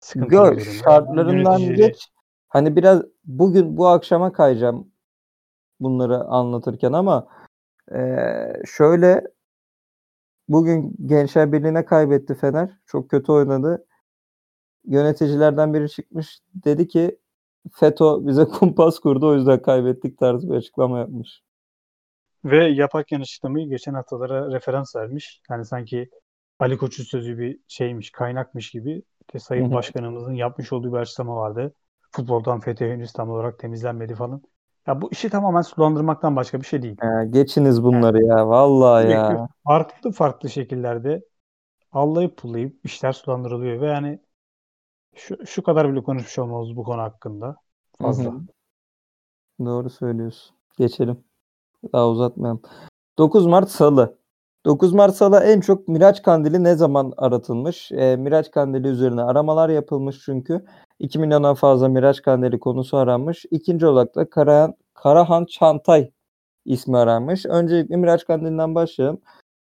sıkıntılı 0.00 0.54
Gör 0.54 0.60
şartlarından 0.60 1.60
Yöneticileri- 1.60 1.76
geç. 1.76 2.08
Hani 2.56 2.76
biraz 2.76 3.02
bugün 3.24 3.76
bu 3.76 3.86
akşama 3.86 4.32
kayacağım 4.32 4.90
bunları 5.80 6.24
anlatırken 6.24 6.92
ama 6.92 7.28
eee, 7.92 8.62
şöyle 8.66 9.24
bugün 10.48 10.96
Gençler 11.06 11.52
Birliği'ne 11.52 11.84
kaybetti 11.84 12.34
Fener. 12.34 12.70
Çok 12.86 13.10
kötü 13.10 13.32
oynadı. 13.32 13.86
Yöneticilerden 14.84 15.74
biri 15.74 15.88
çıkmış 15.90 16.38
dedi 16.54 16.88
ki 16.88 17.18
FETÖ 17.72 18.26
bize 18.26 18.44
kumpas 18.58 18.98
kurdu 18.98 19.28
o 19.28 19.34
yüzden 19.34 19.62
kaybettik 19.62 20.18
tarzı 20.18 20.50
bir 20.50 20.54
açıklama 20.54 20.98
yapmış. 20.98 21.42
Ve 22.44 22.68
yaparken 22.68 23.20
açıklamayı 23.20 23.68
geçen 23.68 23.94
haftalara 23.94 24.52
referans 24.52 24.96
vermiş. 24.96 25.40
Yani 25.50 25.64
sanki 25.64 26.10
Ali 26.58 26.78
Koç'un 26.78 27.04
sözü 27.04 27.38
bir 27.38 27.58
şeymiş, 27.68 28.10
kaynakmış 28.10 28.70
gibi. 28.70 29.02
De 29.34 29.38
Sayın. 29.38 29.72
Başkanımızın 29.72 30.34
yapmış 30.34 30.72
olduğu 30.72 30.92
bir 30.92 30.98
açıklama 30.98 31.36
vardı. 31.36 31.74
Futboldan 32.16 32.60
FETÖ 32.60 32.92
henüz 32.92 33.12
tam 33.12 33.30
olarak 33.30 33.58
temizlenmedi 33.58 34.14
falan. 34.14 34.42
Ya 34.86 35.00
bu 35.00 35.08
işi 35.12 35.30
tamamen 35.30 35.62
sulandırmaktan 35.62 36.36
başka 36.36 36.60
bir 36.60 36.66
şey 36.66 36.82
değil. 36.82 36.96
Ya 37.02 37.24
geçiniz 37.24 37.82
bunları 37.82 38.24
ya 38.24 38.48
vallahi 38.48 39.10
ya. 39.10 39.48
farklı 39.64 40.12
farklı 40.12 40.50
şekillerde 40.50 41.24
allayıp 41.92 42.36
pullayıp 42.36 42.80
işler 42.84 43.12
sulandırılıyor 43.12 43.80
ve 43.80 43.86
yani 43.86 44.20
şu, 45.14 45.46
şu 45.46 45.62
kadar 45.62 45.92
bile 45.92 46.02
konuşmuş 46.02 46.38
olmamız 46.38 46.76
bu 46.76 46.84
konu 46.84 47.02
hakkında 47.02 47.56
fazla. 47.98 48.24
Hı 48.24 48.28
hı. 48.28 49.66
Doğru 49.66 49.90
söylüyorsun. 49.90 50.56
Geçelim. 50.78 51.24
Daha 51.92 52.08
uzatmayalım. 52.08 52.62
9 53.18 53.46
Mart 53.46 53.70
Salı. 53.70 54.18
9 54.66 54.92
Mart 54.92 55.14
Salı 55.14 55.38
en 55.38 55.60
çok 55.60 55.88
Miraç 55.88 56.22
Kandili 56.22 56.64
ne 56.64 56.74
zaman 56.74 57.12
aratılmış? 57.16 57.92
E, 57.92 58.16
Miraç 58.16 58.50
Kandili 58.50 58.88
üzerine 58.88 59.22
aramalar 59.22 59.68
yapılmış 59.68 60.18
çünkü. 60.24 60.64
2 60.98 61.18
milyondan 61.18 61.54
fazla 61.54 61.88
Miraç 61.88 62.22
Kandili 62.22 62.58
konusu 62.58 62.96
aranmış. 62.96 63.44
İkinci 63.50 63.86
olarak 63.86 64.14
da 64.14 64.30
Karahan, 64.30 64.74
Karahan 64.94 65.44
Çantay 65.44 66.10
ismi 66.64 66.98
aranmış. 66.98 67.46
Öncelikle 67.46 67.96
Miraç 67.96 68.26
Kandili'nden 68.26 68.74
başlayalım. 68.74 69.20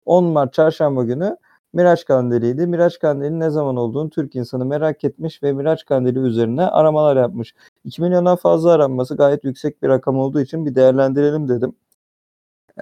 10 0.06 0.24
Mart 0.24 0.52
Çarşamba 0.52 1.04
günü 1.04 1.36
Miraç 1.72 2.04
Kandili'ydi. 2.04 2.66
Miraç 2.66 2.98
Kandili 2.98 3.40
ne 3.40 3.50
zaman 3.50 3.76
olduğunu 3.76 4.10
Türk 4.10 4.34
insanı 4.36 4.64
merak 4.64 5.04
etmiş 5.04 5.42
ve 5.42 5.52
Miraç 5.52 5.84
Kandili 5.84 6.18
üzerine 6.18 6.66
aramalar 6.66 7.16
yapmış. 7.16 7.54
2 7.84 8.02
milyondan 8.02 8.36
fazla 8.36 8.72
aranması 8.72 9.16
gayet 9.16 9.44
yüksek 9.44 9.82
bir 9.82 9.88
rakam 9.88 10.18
olduğu 10.18 10.40
için 10.40 10.66
bir 10.66 10.74
değerlendirelim 10.74 11.48
dedim. 11.48 11.72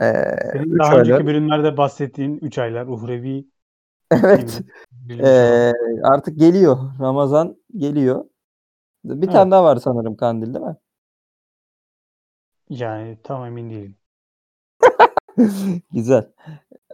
Ee, 0.00 0.12
Senin 0.52 0.78
daha 0.78 0.88
aylar- 0.88 1.00
önceki 1.00 1.26
bölümlerde 1.26 1.76
bahsettiğin 1.76 2.38
3 2.42 2.58
aylar 2.58 2.86
uhrevi 2.86 3.44
Evet. 4.10 4.60
Ee, 5.22 5.72
artık 6.02 6.38
geliyor. 6.38 6.78
Ramazan 7.00 7.56
geliyor. 7.76 8.24
Bir 9.04 9.24
Evet. 9.24 9.32
tane 9.32 9.50
daha 9.50 9.64
var 9.64 9.76
sanırım 9.76 10.16
kandil 10.16 10.54
değil 10.54 10.64
mi? 10.64 10.76
yani 12.70 13.18
tam 13.22 13.44
emin 13.44 13.70
değilim. 13.70 13.96
Güzel. 15.92 16.32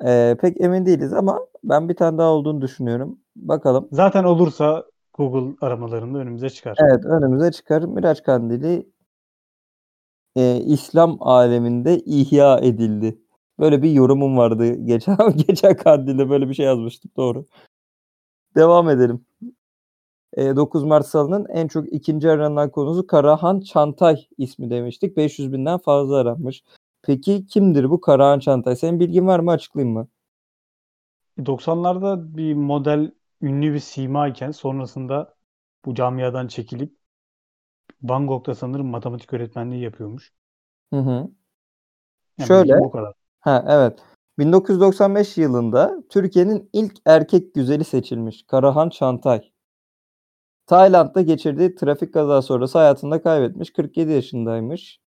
Ee, 0.05 0.37
pek 0.41 0.61
emin 0.61 0.87
değiliz 0.87 1.13
ama 1.13 1.41
ben 1.65 1.89
bir 1.89 1.97
tane 1.97 2.19
daha 2.19 2.31
olduğunu 2.31 2.61
düşünüyorum. 2.61 3.19
Bakalım. 3.37 3.89
Zaten 3.93 4.25
olursa 4.25 4.85
Google 5.15 5.57
aramalarında 5.61 6.19
önümüze 6.19 6.51
çıkar. 6.51 6.77
Evet 6.81 7.05
önümüze 7.05 7.53
çıkar. 7.53 7.83
Miraç 7.83 8.23
Kandili 8.23 8.87
e, 10.37 10.57
İslam 10.57 11.17
aleminde 11.21 11.99
ihya 12.01 12.59
edildi. 12.59 13.19
Böyle 13.61 13.83
bir 13.83 13.91
yorumum 13.91 14.37
vardı 14.37 14.75
geçen 14.85 15.17
geçen 15.37 15.77
kandilde 15.77 16.31
böyle 16.31 16.49
bir 16.49 16.55
şey 16.55 16.67
yazmıştım 16.67 17.11
doğru. 17.17 17.47
Devam 18.57 18.91
edelim. 18.91 19.27
E, 20.37 20.57
9 20.57 20.85
Mart 20.85 21.07
Salı'nın 21.07 21.47
en 21.49 21.69
çok 21.69 21.93
ikinci 21.93 22.31
aranan 22.31 22.71
konusu 22.71 23.07
Karahan 23.07 23.61
Çantay 23.61 24.27
ismi 24.39 24.71
demiştik. 24.71 25.17
500 25.17 25.53
binden 25.53 25.79
fazla 25.79 26.17
aranmış. 26.17 26.65
Peki 27.03 27.47
kimdir 27.47 27.91
bu 27.91 28.01
Karahan 28.01 28.39
Çantay? 28.39 28.77
Senin 28.77 29.01
bilgin 29.01 29.27
var 29.27 29.39
mı? 29.41 29.51
Açıklayayım 29.51 29.95
mı? 29.95 30.09
90'larda 31.39 32.37
bir 32.37 32.55
model 32.55 33.13
ünlü 33.43 33.75
bir 33.75 33.79
sima 33.79 34.29
iken 34.29 34.51
sonrasında 34.51 35.35
bu 35.85 35.95
camiadan 35.95 36.47
çekilip 36.47 36.97
Bangkok'ta 38.03 38.55
sanırım 38.55 38.87
matematik 38.87 39.33
öğretmenliği 39.33 39.83
yapıyormuş. 39.83 40.33
Hı 40.93 41.01
hı. 41.01 41.29
Yani 42.39 42.49
Şöyle. 42.49 42.81
bu 42.81 42.91
kadar. 42.91 43.13
Ha 43.41 43.65
evet. 43.69 43.99
1995 44.39 45.37
yılında 45.39 46.03
Türkiye'nin 46.09 46.71
ilk 46.73 46.93
erkek 47.07 47.55
güzeli 47.55 47.85
seçilmiş 47.85 48.43
Karahan 48.47 48.89
Çantay. 48.89 49.54
Tayland'da 50.67 51.23
geçirdiği 51.23 51.75
trafik 51.75 52.15
kazası 52.15 52.47
sonrası 52.49 52.79
hayatını 52.79 53.23
kaybetmiş. 53.23 53.73
47 53.73 54.13
yaşındaymış. 54.13 55.01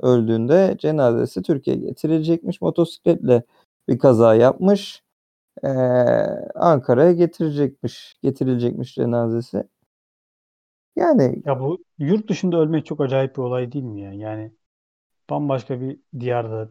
Öldüğünde 0.00 0.76
cenazesi 0.80 1.42
Türkiye'ye 1.42 1.82
getirilecekmiş. 1.82 2.60
Motosikletle 2.60 3.42
bir 3.88 3.98
kaza 3.98 4.34
yapmış. 4.34 5.02
Ee, 5.64 5.68
Ankara'ya 6.54 7.12
getirecekmiş. 7.12 8.16
Getirilecekmiş 8.22 8.94
cenazesi. 8.94 9.64
Yani 10.96 11.44
Ya 11.44 11.60
bu 11.60 11.84
yurt 11.98 12.28
dışında 12.28 12.56
ölmek 12.56 12.86
çok 12.86 13.00
acayip 13.00 13.36
bir 13.36 13.42
olay 13.42 13.72
değil 13.72 13.84
mi 13.84 14.00
ya? 14.00 14.12
Yani 14.12 14.52
bambaşka 15.30 15.80
bir 15.82 16.00
diyarda 16.20 16.70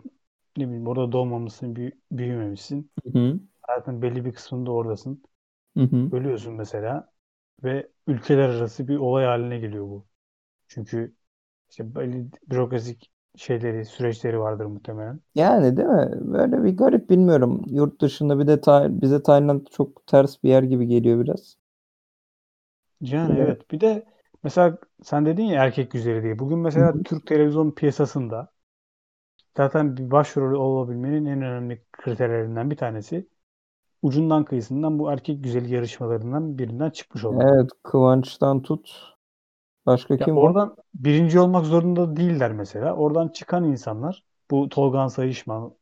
ne 0.57 0.67
bileyim 0.67 0.87
orada 0.87 1.11
doğmamışsın, 1.11 1.75
büyü- 1.77 2.01
büyümemişsin. 2.11 2.91
hı 3.13 3.39
Hayatın 3.61 4.03
belli 4.03 4.25
bir 4.25 4.33
kısmında 4.33 4.71
oradasın. 4.71 5.23
hı 5.77 5.83
hı. 5.83 6.11
Ölüyorsun 6.11 6.53
mesela 6.55 7.12
ve 7.63 7.91
ülkeler 8.07 8.49
arası 8.49 8.87
bir 8.87 8.97
olay 8.97 9.25
haline 9.25 9.59
geliyor 9.59 9.85
bu. 9.85 10.07
Çünkü 10.67 11.15
işte 11.71 11.95
belli 11.95 12.31
bürokratik 12.51 13.11
şeyleri, 13.37 13.85
süreçleri 13.85 14.39
vardır 14.39 14.65
muhtemelen. 14.65 15.21
Yani 15.35 15.77
değil 15.77 15.87
mi? 15.87 16.09
Böyle 16.33 16.63
bir 16.63 16.77
garip 16.77 17.09
bilmiyorum. 17.09 17.61
Yurt 17.67 18.01
dışında 18.01 18.39
bir 18.39 18.47
de 18.47 18.61
Ta- 18.61 19.01
bize 19.01 19.23
Tayland 19.23 19.67
çok 19.71 20.07
ters 20.07 20.43
bir 20.43 20.49
yer 20.49 20.63
gibi 20.63 20.87
geliyor 20.87 21.23
biraz. 21.23 21.57
Yani 23.01 23.33
Evet. 23.39 23.39
evet. 23.39 23.71
Bir 23.71 23.79
de 23.79 24.05
mesela 24.43 24.77
sen 25.03 25.25
dedin 25.25 25.43
ya 25.43 25.63
erkek 25.63 25.91
güzeli 25.91 26.23
diye. 26.23 26.39
Bugün 26.39 26.59
mesela 26.59 26.93
Hı 26.93 26.99
hı. 26.99 27.03
Türk 27.03 27.27
televizyon 27.27 27.71
piyasasında 27.71 28.53
zaten 29.57 29.97
bir 29.97 30.11
başrol 30.11 30.53
olabilmenin 30.59 31.25
en 31.25 31.41
önemli 31.41 31.85
kriterlerinden 31.91 32.71
bir 32.71 32.77
tanesi 32.77 33.27
ucundan 34.03 34.45
kıyısından 34.45 34.99
bu 34.99 35.11
erkek 35.13 35.45
güzeli 35.45 35.73
yarışmalarından 35.75 36.59
birinden 36.59 36.91
çıkmış 36.91 37.25
olmak. 37.25 37.49
Evet, 37.51 37.69
Kıvanç'tan 37.83 38.61
tut. 38.61 39.15
Başka 39.85 40.19
Ya 40.19 40.27
kim 40.27 40.41
var? 40.41 40.55
oradan 40.55 40.75
birinci 40.93 41.39
olmak 41.39 41.65
zorunda 41.65 42.15
değiller 42.17 42.51
mesela. 42.51 42.95
Oradan 42.95 43.27
çıkan 43.29 43.63
insanlar 43.63 44.23
bu 44.51 44.69
Tolgan 44.69 45.07
Sayışman, 45.07 45.77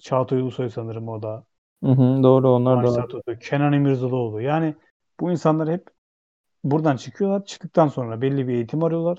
Çağatay 0.00 0.40
Ulusoy 0.40 0.70
sanırım 0.70 1.08
o 1.08 1.22
da, 1.22 1.46
Hı 1.82 1.88
hı, 1.92 2.22
doğru 2.22 2.50
onlar 2.50 2.82
da 2.82 2.92
Kıvanç 2.92 2.94
var. 2.94 3.08
Tatlıtuğ, 3.10 3.38
Kenan 3.38 3.72
İmirzalıoğlu. 3.72 4.40
Yani 4.40 4.74
bu 5.20 5.30
insanlar 5.30 5.70
hep 5.70 5.88
buradan 6.64 6.96
çıkıyorlar. 6.98 7.46
Çıktıktan 7.46 7.88
sonra 7.88 8.22
belli 8.22 8.48
bir 8.48 8.54
eğitim 8.54 8.84
arıyorlar. 8.84 9.18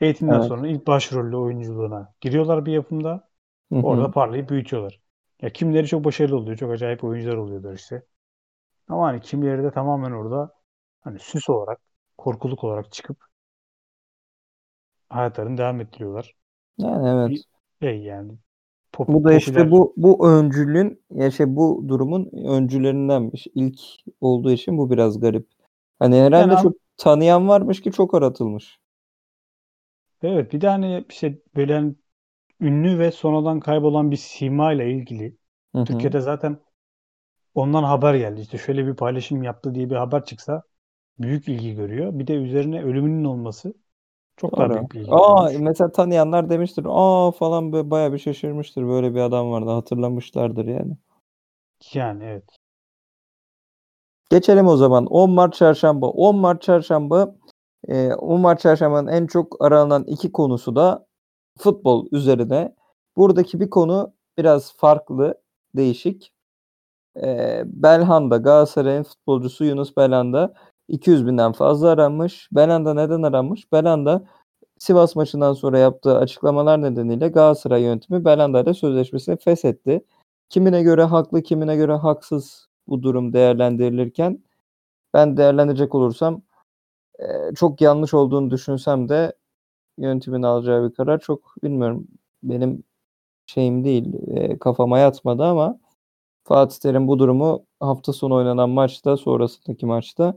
Eğitimden 0.00 0.40
Evet. 0.40 0.42
sonra 0.42 0.68
ilk 0.68 0.86
başrollü 0.86 1.36
oyunculuğuna 1.36 2.14
giriyorlar 2.20 2.66
bir 2.66 2.72
yapımda. 2.72 3.30
Hı 3.72 3.78
hı. 3.78 3.82
Orada 3.82 4.12
parlayıp 4.12 4.50
büyütüyorlar. 4.50 5.00
Ya 5.42 5.50
kimileri 5.52 5.86
çok 5.86 6.04
başarılı 6.04 6.36
oluyor. 6.36 6.56
Çok 6.56 6.70
acayip 6.72 7.04
oyuncular 7.04 7.36
oluyorlar 7.36 7.74
işte. 7.74 8.02
Ama 8.88 9.06
hani 9.08 9.20
kimileri 9.20 9.62
de 9.64 9.70
tamamen 9.72 10.12
orada 10.12 10.54
hani 11.02 11.18
süs 11.20 11.50
olarak, 11.50 11.80
korkuluk 12.18 12.64
olarak 12.64 12.92
çıkıp 12.92 13.18
hayatlarını 15.08 15.58
devam 15.58 15.80
ettiriyorlar. 15.80 16.34
Yani 16.78 17.08
evet. 17.08 17.32
Bir 17.32 17.44
şey 17.82 18.02
yani 18.02 18.38
pop, 18.92 19.08
Bu 19.08 19.24
da 19.24 19.34
işte 19.34 19.70
popüler. 19.70 19.70
bu 19.70 19.94
bu 19.96 20.28
öncülün 20.28 21.02
ya 21.14 21.30
şey 21.30 21.56
bu 21.56 21.84
durumun 21.88 22.30
öncülerindenmiş. 22.48 23.46
İlk 23.54 23.80
olduğu 24.20 24.50
için 24.52 24.78
bu 24.78 24.90
biraz 24.90 25.20
garip. 25.20 25.48
Hani 25.98 26.16
herhalde 26.16 26.56
Yani 26.56 26.56
çok 26.56 26.76
tanıyan 26.96 27.48
varmış 27.48 27.80
ki 27.82 27.92
çok 27.92 28.14
aratılmış. 28.14 28.78
Evet 30.22 30.52
bir 30.52 30.60
de 30.60 30.68
hani 30.68 31.04
işte 31.10 31.38
böyle 31.56 31.74
hani 31.74 31.94
ünlü 32.60 32.98
ve 32.98 33.12
sonradan 33.12 33.60
kaybolan 33.60 34.10
bir 34.10 34.16
sima 34.16 34.72
ile 34.72 34.92
ilgili 34.92 35.36
Hı 35.74 35.78
hı. 35.78 35.84
Türkiye'de 35.84 36.20
zaten 36.20 36.58
ondan 37.54 37.82
haber 37.82 38.14
geldi. 38.14 38.40
İşte 38.40 38.58
şöyle 38.58 38.86
bir 38.86 38.94
paylaşım 38.96 39.42
yaptı 39.42 39.74
diye 39.74 39.90
bir 39.90 39.96
haber 39.96 40.24
çıksa 40.24 40.62
büyük 41.18 41.48
ilgi 41.48 41.74
görüyor. 41.74 42.18
Bir 42.18 42.26
de 42.26 42.34
üzerine 42.34 42.82
ölümünün 42.82 43.24
olması 43.24 43.74
çok 44.36 44.56
daha 44.56 44.70
büyük 44.70 44.92
bir 44.92 45.00
ilgi 45.00 45.10
Aa 45.12 45.50
görmüş. 45.50 45.60
mesela 45.60 45.92
tanıyanlar 45.92 46.50
demiştir. 46.50 46.86
Aa 46.88 47.30
falan 47.30 47.72
böyle 47.72 47.90
bayağı 47.90 48.12
bir 48.12 48.18
şaşırmıştır. 48.18 48.86
Böyle 48.86 49.14
bir 49.14 49.20
adam 49.20 49.50
vardı 49.50 49.70
hatırlamışlardır 49.70 50.66
yani. 50.66 50.96
Yani 51.94 52.24
evet. 52.24 52.58
Geçelim 54.30 54.66
o 54.66 54.76
zaman. 54.76 55.06
10 55.06 55.30
Mart 55.30 55.54
Çarşamba. 55.54 56.08
10 56.10 56.36
Mart 56.36 56.62
Çarşamba 56.62 57.34
e, 57.88 58.14
10 58.14 58.40
Mart 58.40 58.60
Çarşamba'nın 58.60 59.08
en 59.08 59.26
çok 59.26 59.64
aranan 59.64 60.04
iki 60.04 60.32
konusu 60.32 60.76
da 60.76 61.06
futbol 61.58 62.06
üzerine. 62.12 62.74
Buradaki 63.16 63.60
bir 63.60 63.70
konu 63.70 64.12
biraz 64.38 64.76
farklı, 64.76 65.34
değişik. 65.76 66.32
E, 67.22 67.62
Belhanda, 67.66 68.36
Galatasaray'ın 68.36 69.02
futbolcusu 69.02 69.64
Yunus 69.64 69.96
Belhanda 69.96 70.54
200 70.88 71.26
binden 71.26 71.52
fazla 71.52 71.88
aranmış. 71.88 72.48
Belhanda 72.52 72.94
neden 72.94 73.22
aranmış? 73.22 73.72
Belhanda 73.72 74.24
Sivas 74.78 75.16
maçından 75.16 75.52
sonra 75.52 75.78
yaptığı 75.78 76.18
açıklamalar 76.18 76.82
nedeniyle 76.82 77.28
Galatasaray 77.28 77.82
yönetimi 77.82 78.24
Belhanda 78.24 78.60
ile 78.60 78.74
sözleşmesini 78.74 79.36
feshetti. 79.36 80.04
Kimine 80.48 80.82
göre 80.82 81.04
haklı, 81.04 81.42
kimine 81.42 81.76
göre 81.76 81.94
haksız 81.94 82.68
bu 82.88 83.02
durum 83.02 83.32
değerlendirilirken 83.32 84.44
ben 85.14 85.36
değerlendirecek 85.36 85.94
olursam 85.94 86.42
e, 87.20 87.54
çok 87.54 87.80
yanlış 87.80 88.14
olduğunu 88.14 88.50
düşünsem 88.50 89.08
de 89.08 89.32
yönetimin 89.98 90.42
alacağı 90.42 90.90
bir 90.90 90.94
karar 90.94 91.18
çok 91.20 91.54
bilmiyorum. 91.64 92.08
Benim 92.42 92.84
şeyim 93.46 93.84
değil, 93.84 94.14
e, 94.36 94.58
kafama 94.58 94.98
yatmadı 94.98 95.44
ama 95.44 95.80
Fatih 96.44 96.78
Terim 96.80 97.08
bu 97.08 97.18
durumu 97.18 97.66
hafta 97.80 98.12
sonu 98.12 98.34
oynanan 98.36 98.70
maçta, 98.70 99.16
sonrasındaki 99.16 99.86
maçta 99.86 100.34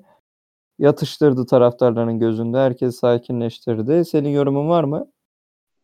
yatıştırdı 0.79 1.45
taraftarların 1.45 2.19
gözünde. 2.19 2.57
Herkes 2.57 2.95
sakinleştirdi. 2.99 4.05
Senin 4.05 4.29
yorumun 4.29 4.69
var 4.69 4.83
mı? 4.83 5.07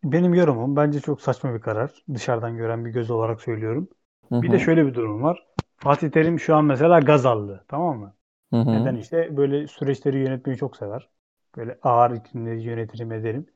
Benim 0.03 0.33
yorumum 0.33 0.75
bence 0.75 0.99
çok 0.99 1.21
saçma 1.21 1.53
bir 1.55 1.61
karar. 1.61 2.03
Dışarıdan 2.13 2.57
gören 2.57 2.85
bir 2.85 2.89
göz 2.91 3.11
olarak 3.11 3.41
söylüyorum. 3.41 3.89
Hı 4.31 4.35
Bir 4.41 4.51
de 4.51 4.59
şöyle 4.59 4.85
bir 4.85 4.93
durum 4.93 5.23
var. 5.23 5.47
Fatih 5.77 6.11
Terim 6.11 6.39
şu 6.39 6.55
an 6.55 6.65
mesela 6.65 6.99
gaz 6.99 7.25
aldı. 7.25 7.65
Tamam 7.67 7.99
mı? 7.99 8.15
hı 8.51 8.55
hı. 8.61 8.71
Neden 8.71 8.95
işte 8.95 9.37
böyle 9.37 9.67
süreçleri 9.67 10.19
yönetmeyi 10.19 10.57
çok 10.59 10.77
sever. 10.77 11.09
Böyle 11.57 11.79
ağır 11.83 12.11
iklimleri 12.11 12.61
yönetirim 12.63 13.11
ederim. 13.11 13.47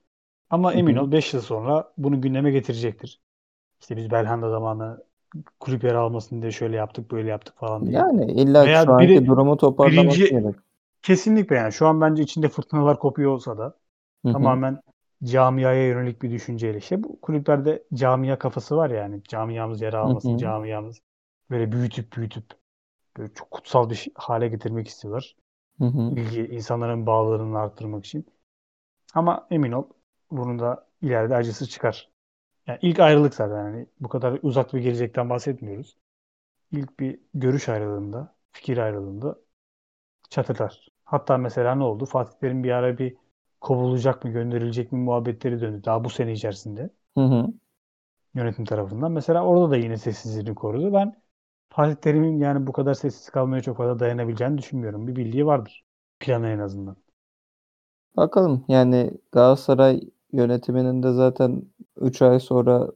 Ama 0.52 0.74
emin 0.74 0.98
ol 0.98 1.12
5 1.14 1.36
yıl 1.36 1.42
sonra 1.42 1.94
bunu 1.98 2.22
gündeme 2.22 2.52
getirecektir. 2.52 3.22
İşte 3.82 3.98
biz 3.98 4.12
Belhanda 4.12 4.50
zamanı 4.52 5.06
kulüp 5.60 5.86
yer 5.86 5.96
almasın 5.96 6.42
diye 6.44 6.52
şöyle 6.52 6.78
yaptık 6.78 7.12
böyle 7.12 7.30
yaptık 7.30 7.58
falan 7.58 7.88
diye. 7.88 8.06
Yani 8.06 8.32
illa 8.32 8.68
Veya 8.68 8.84
şu 8.84 8.94
anki 8.94 9.26
biri- 9.26 9.28
durumu 9.28 9.58
toparlaması 9.58 10.22
birinci- 10.22 10.30
gerek. 10.30 10.56
Kesinlikle 11.04 11.56
yani 11.56 11.74
şu 11.74 11.88
an 11.88 12.02
bence 12.02 12.24
içinde 12.24 12.50
fırtınalar 12.50 13.00
kopuyor 13.00 13.32
olsa 13.32 13.58
da 13.58 13.80
Hı 14.26 14.30
hı. 14.32 14.60
tamamen 14.60 14.82
camiaya 15.24 15.88
yönelik 15.88 16.22
bir 16.22 16.32
düşünceyle. 16.32 16.78
İşte 16.78 17.04
bu 17.04 17.22
kulüplerde 17.22 17.84
camia 17.94 18.40
kafası 18.40 18.78
var 18.78 18.90
yani. 18.90 19.24
Camiamız 19.24 19.82
yer 19.82 19.94
almasın, 19.94 20.38
hı. 20.38 20.38
camiamız 20.38 21.02
böyle 21.50 21.72
büyütüp 21.72 22.18
büyütüp 22.18 22.46
böyle 23.18 23.34
çok 23.34 23.52
kutsal 23.52 23.90
bir 23.90 24.08
hale 24.16 24.48
getirmek 24.50 24.88
istiyorlar. 24.88 25.36
Hı 25.80 25.86
hı. 25.86 26.18
ilgi, 26.18 26.42
insanların 26.48 27.06
bağlarını 27.08 27.60
arttırmak 27.60 28.06
için. 28.06 28.26
Ama 29.14 29.48
emin 29.52 29.72
ol 29.72 29.84
bunun 30.32 30.60
da 30.60 30.88
ileride 31.02 31.36
acısı 31.36 31.68
çıkar. 31.68 32.10
Yani 32.68 32.80
ilk 32.82 33.00
ayrılık 33.00 33.36
zaten 33.36 33.58
yani 33.66 33.88
bu 34.00 34.10
kadar 34.10 34.40
uzak 34.44 34.74
bir 34.74 34.80
gelecekten 34.82 35.30
bahsetmiyoruz. 35.32 35.98
İlk 36.72 37.00
bir 37.02 37.20
görüş 37.34 37.70
ayrılığında, 37.70 38.36
fikir 38.52 38.78
ayrılığında 38.80 39.38
çatırlar. 40.30 40.88
Hatta 41.06 41.38
mesela 41.38 41.76
ne 41.76 41.84
oldu? 41.84 42.06
Fatih 42.06 42.40
Terim 42.40 42.64
bir 42.64 42.72
ara 42.72 42.98
bir 42.98 43.18
kovulacak 43.62 44.24
mı, 44.26 44.32
gönderilecek 44.32 44.92
mi 44.92 45.00
muhabbetleri 45.00 45.62
döndü. 45.62 45.84
Daha 45.86 46.04
bu 46.04 46.10
sene 46.10 46.34
içerisinde 46.34 46.90
Hı 47.16 47.22
hı. 47.22 47.54
yönetim 48.34 48.66
tarafından. 48.66 49.12
Mesela 49.12 49.46
orada 49.46 49.72
da 49.72 49.78
yine 49.78 49.98
sessizliğini 49.98 50.56
korudu. 50.56 50.94
Ben 50.94 51.22
Fatih 51.70 51.96
Terim'in 51.96 52.40
yani 52.40 52.68
bu 52.68 52.72
kadar 52.74 52.94
sessiz 52.94 53.30
kalmaya 53.30 53.62
çok 53.62 53.78
fazla 53.78 54.00
dayanabileceğini 54.00 54.58
düşünmüyorum. 54.58 55.08
Bir 55.08 55.16
bildiği 55.16 55.46
vardır. 55.46 55.86
Planı 56.20 56.48
en 56.50 56.60
azından. 56.60 56.98
Bakalım 58.18 58.66
yani 58.68 59.12
Galatasaray 59.32 60.02
yönetiminin 60.34 61.04
de 61.04 61.12
zaten 61.12 61.64
3 62.02 62.22
ay 62.22 62.40
sonra 62.40 62.88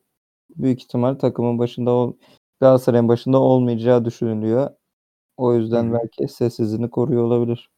büyük 0.49 0.81
ihtimal 0.81 1.15
takımın 1.15 1.59
başında 1.59 1.91
ol 1.91 2.13
Galatasaray'ın 2.59 3.07
başında 3.07 3.39
olmayacağı 3.39 4.05
düşünülüyor. 4.05 4.69
O 5.37 5.53
yüzden 5.53 5.89
Hı 5.89 5.93
belki 5.93 6.33
sessizliğini 6.33 6.89
koruyor 6.89 7.23
olabilir. 7.23 7.69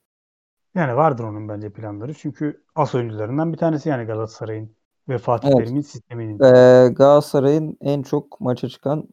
Yani 0.76 0.96
vardır 0.96 1.24
onun 1.24 1.50
bence 1.50 1.74
planları. 1.74 2.14
Çünkü 2.14 2.64
as 2.76 2.96
oyuncularından 2.96 3.54
bir 3.54 3.58
tanesi 3.58 3.90
yani 3.90 4.06
Galatasaray'ın 4.06 4.76
ve 5.10 5.18
Fatih 5.18 5.48
Evet. 5.48 5.58
Terim'in 5.58 5.82
sisteminin. 5.82 6.40
Ee, 6.40 6.90
Galatasaray'ın 6.90 7.78
en 7.82 8.02
çok 8.02 8.42
maça 8.42 8.70
çıkan 8.70 9.08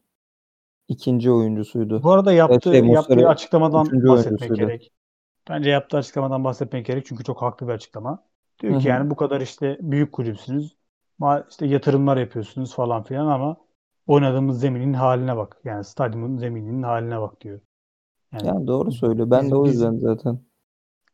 ikinci 0.87 1.31
oyuncusuydu. 1.31 2.03
Bu 2.03 2.11
arada 2.11 2.33
yaptığı, 2.33 2.71
şey, 2.71 2.85
yaptığı 2.85 3.27
açıklamadan 3.27 3.85
bahsetmek 3.85 4.09
oyuncusuydu. 4.09 4.55
gerek. 4.55 4.91
Bence 5.49 5.69
yaptığı 5.69 5.97
açıklamadan 5.97 6.43
bahsetmek 6.43 6.85
gerek. 6.85 7.05
Çünkü 7.05 7.23
çok 7.23 7.41
haklı 7.41 7.67
bir 7.67 7.73
açıklama. 7.73 8.23
Diyor 8.61 8.73
Hı 8.73 8.77
ki 8.77 8.87
hı. 8.87 8.89
yani 8.89 9.09
bu 9.09 9.15
kadar 9.15 9.41
işte 9.41 9.77
büyük 9.81 10.11
kulüpsünüz. 10.13 10.77
işte 11.49 11.65
yatırımlar 11.67 12.17
yapıyorsunuz 12.17 12.75
falan 12.75 13.03
filan 13.03 13.27
ama 13.27 13.57
oynadığımız 14.07 14.59
zeminin 14.59 14.93
haline 14.93 15.37
bak. 15.37 15.57
Yani 15.63 15.83
stadyumun 15.83 16.37
zemininin 16.37 16.83
haline 16.83 17.21
bak 17.21 17.41
diyor. 17.41 17.61
Yani 18.33 18.53
Yani 18.53 18.67
doğru 18.67 18.91
söylüyor. 18.91 19.31
Ben 19.31 19.51
biz- 19.51 19.51
de 19.51 19.55
o 19.55 19.65
biz- 19.65 19.67
yüzden 19.67 19.97
zaten. 19.97 20.39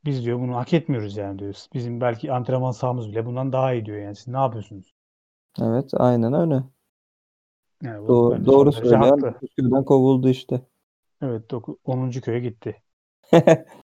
biz 0.06 0.26
diyor 0.26 0.40
bunu 0.40 0.56
hak 0.58 0.74
etmiyoruz 0.74 1.18
yani 1.18 1.40
diyor. 1.40 1.56
Bizim 1.74 2.02
belki 2.02 2.32
antrenman 2.34 2.72
sahamız 2.72 3.10
bile 3.12 3.26
bundan 3.26 3.54
daha 3.54 3.74
iyi 3.74 3.86
diyor 3.86 3.98
yani. 3.98 4.16
Siz 4.16 4.28
ne 4.28 4.38
yapıyorsunuz? 4.38 4.94
Evet, 5.62 5.92
aynen 5.94 6.34
öyle. 6.34 6.64
Yani 7.84 8.08
Doğru, 8.08 8.46
doğru 8.46 8.72
söylüyor. 8.72 9.14
Üsküdar'dan 9.42 9.86
kovuldu 9.86 10.30
işte. 10.30 10.62
Evet 11.22 11.50
10. 11.84 12.22
köye 12.22 12.40
gitti. 12.40 12.82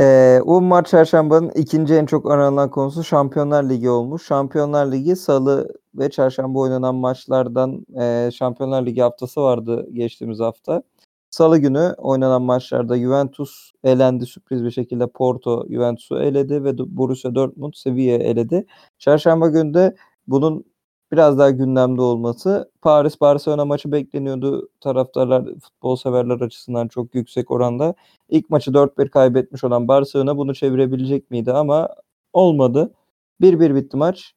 Ee, 0.00 0.40
Umar 0.44 0.84
Çarşamba'nın 0.84 1.50
ikinci 1.50 1.94
en 1.94 2.06
çok 2.06 2.30
aranan 2.30 2.70
konusu 2.70 3.04
Şampiyonlar 3.04 3.68
Ligi 3.68 3.90
olmuş. 3.90 4.26
Şampiyonlar 4.26 4.92
Ligi 4.92 5.16
salı 5.16 5.68
ve 5.94 6.10
çarşamba 6.10 6.58
oynanan 6.58 6.94
maçlardan 6.94 7.86
e, 8.00 8.30
Şampiyonlar 8.30 8.86
Ligi 8.86 9.00
haftası 9.00 9.42
vardı 9.42 9.86
geçtiğimiz 9.92 10.40
hafta. 10.40 10.82
Salı 11.30 11.58
günü 11.58 11.94
oynanan 11.98 12.42
maçlarda 12.42 12.98
Juventus 12.98 13.72
elendi 13.84 14.26
sürpriz 14.26 14.64
bir 14.64 14.70
şekilde 14.70 15.06
Porto 15.06 15.66
Juventus'u 15.70 16.22
eledi 16.22 16.64
ve 16.64 16.78
Borussia 16.78 17.34
Dortmund 17.34 17.74
Sevilla'yı 17.74 18.18
eledi. 18.20 18.66
Çarşamba 18.98 19.48
günü 19.48 19.74
de 19.74 19.96
bunun 20.26 20.64
biraz 21.12 21.38
daha 21.38 21.50
gündemde 21.50 22.00
olması. 22.02 22.70
Paris 22.82 23.20
Barcelona 23.20 23.64
maçı 23.64 23.92
bekleniyordu. 23.92 24.68
Taraftarlar, 24.80 25.44
futbol 25.60 25.96
severler 25.96 26.40
açısından 26.40 26.88
çok 26.88 27.14
yüksek 27.14 27.50
oranda. 27.50 27.94
İlk 28.28 28.50
maçı 28.50 28.70
4-1 28.70 29.08
kaybetmiş 29.08 29.64
olan 29.64 29.88
Barcelona 29.88 30.36
bunu 30.36 30.54
çevirebilecek 30.54 31.30
miydi 31.30 31.52
ama 31.52 31.88
olmadı. 32.32 32.92
1-1 33.40 33.74
bitti 33.74 33.96
maç. 33.96 34.34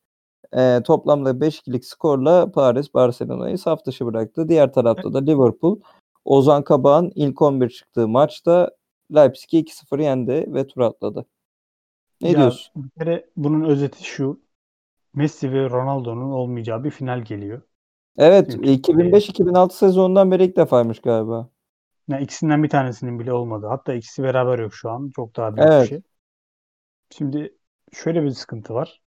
Ee, 0.57 0.81
toplamda 0.85 1.29
5-2'lik 1.41 1.85
skorla 1.85 2.51
Paris 2.51 2.93
Barcelona'yı 2.93 3.57
saf 3.57 3.85
dışı 3.85 4.05
bıraktı. 4.05 4.49
Diğer 4.49 4.73
tarafta 4.73 5.13
da 5.13 5.19
Liverpool 5.19 5.79
Ozan 6.25 6.63
Kabak'ın 6.63 7.11
ilk 7.15 7.41
11 7.41 7.69
çıktığı 7.69 8.07
maçta 8.07 8.71
Leipzig'i 9.15 9.63
2-0 9.63 10.01
yendi 10.01 10.45
ve 10.53 10.67
tur 10.67 10.81
atladı. 10.81 11.25
Ne 12.21 12.29
Ya, 12.29 12.37
diyorsun? 12.37 12.73
Bir 12.75 12.89
kere 12.99 13.25
bunun 13.37 13.61
özeti 13.63 14.03
şu. 14.03 14.39
Messi 15.15 15.51
ve 15.53 15.69
Ronaldo'nun 15.69 16.31
olmayacağı 16.31 16.83
bir 16.83 16.91
final 16.91 17.21
geliyor. 17.21 17.61
Evet, 18.17 18.51
Çünkü- 18.51 18.69
2005-2006 18.69 19.77
sezonundan 19.77 20.31
beri 20.31 20.45
ilk 20.45 20.57
defaymış 20.57 20.99
galiba. 21.01 21.49
Yani 22.07 22.23
ikisinden 22.23 22.63
bir 22.63 22.69
tanesinin 22.69 23.19
bile 23.19 23.33
olmadı. 23.33 23.67
Hatta 23.69 23.93
ikisi 23.93 24.23
beraber 24.23 24.59
yok 24.59 24.73
şu 24.73 24.89
an. 24.89 25.11
Çok 25.15 25.35
daha 25.35 25.55
büyük 25.55 25.69
Evet. 25.69 25.83
bir 25.83 25.87
şey. 25.89 26.01
Şimdi 27.17 27.57
şöyle 27.93 28.23
bir 28.23 28.29
sıkıntı 28.29 28.73
var. 28.73 29.01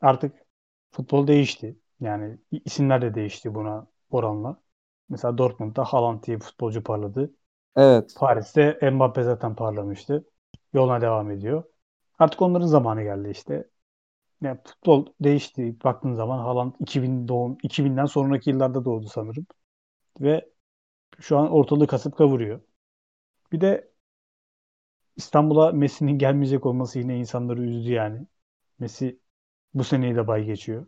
Artık 0.00 0.34
futbol 0.92 1.26
değişti. 1.26 1.78
Yani 2.00 2.38
isimler 2.64 3.02
de 3.02 3.14
değişti 3.14 3.54
buna 3.54 3.86
oranla. 4.10 4.60
Mesela 5.08 5.38
Dortmund'da 5.38 5.84
Haaland 5.84 6.22
diye 6.22 6.38
futbolcu 6.38 6.82
parladı. 6.82 7.34
Evet. 7.76 8.14
Paris'te 8.18 8.90
Mbappe 8.92 9.22
zaten 9.22 9.54
parlamıştı. 9.56 10.24
Yoluna 10.72 11.00
devam 11.00 11.30
ediyor. 11.30 11.62
Artık 12.18 12.42
onların 12.42 12.66
zamanı 12.66 13.02
geldi 13.02 13.28
işte. 13.30 13.68
Yani 14.42 14.58
futbol 14.64 15.06
değişti. 15.20 15.76
Baktığın 15.84 16.14
zaman 16.14 16.38
Haaland 16.38 16.74
2000 16.80 17.28
doğum 17.28 17.58
2000'den 17.62 18.06
sonraki 18.06 18.50
yıllarda 18.50 18.84
doğdu 18.84 19.06
sanırım. 19.08 19.46
Ve 20.20 20.50
şu 21.20 21.38
an 21.38 21.50
ortalığı 21.52 21.86
kasıp 21.86 22.16
kavuruyor. 22.18 22.60
Bir 23.52 23.60
de 23.60 23.90
İstanbul'a 25.16 25.72
Messi'nin 25.72 26.18
gelmeyecek 26.18 26.66
olması 26.66 26.98
yine 26.98 27.18
insanları 27.18 27.62
üzdü 27.62 27.92
yani. 27.92 28.26
Messi 28.78 29.18
bu 29.74 29.84
seneyi 29.84 30.16
de 30.16 30.26
bay 30.26 30.44
geçiyor. 30.44 30.86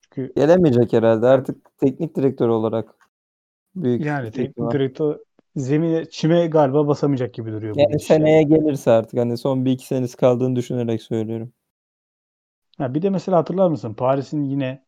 Çünkü 0.00 0.34
Gelemeyecek 0.36 0.92
herhalde 0.92 1.26
artık 1.26 1.78
teknik 1.78 2.16
direktör 2.16 2.48
olarak. 2.48 2.94
Büyük 3.74 4.02
yani 4.02 4.30
teknik 4.30 4.50
ihtimal. 4.50 4.72
direktör 4.72 5.18
zemine 5.56 6.04
çime 6.10 6.46
galiba 6.46 6.88
basamayacak 6.88 7.34
gibi 7.34 7.52
duruyor 7.52 7.76
Yani 7.76 8.00
seneye 8.00 8.42
gelirse 8.42 8.90
artık 8.90 9.20
hani 9.20 9.38
son 9.38 9.64
bir 9.64 9.70
iki 9.72 9.86
senesi 9.86 10.16
kaldığını 10.16 10.56
düşünerek 10.56 11.02
söylüyorum. 11.02 11.52
Ha, 12.78 12.94
bir 12.94 13.02
de 13.02 13.10
mesela 13.10 13.38
hatırlar 13.38 13.68
mısın? 13.68 13.94
Paris'in 13.94 14.44
yine 14.44 14.84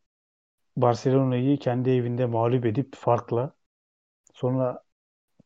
Barcelona'yı 0.76 1.58
kendi 1.58 1.90
evinde 1.90 2.26
mağlup 2.26 2.66
edip 2.66 2.94
farkla 2.96 3.50
sonra 4.34 4.82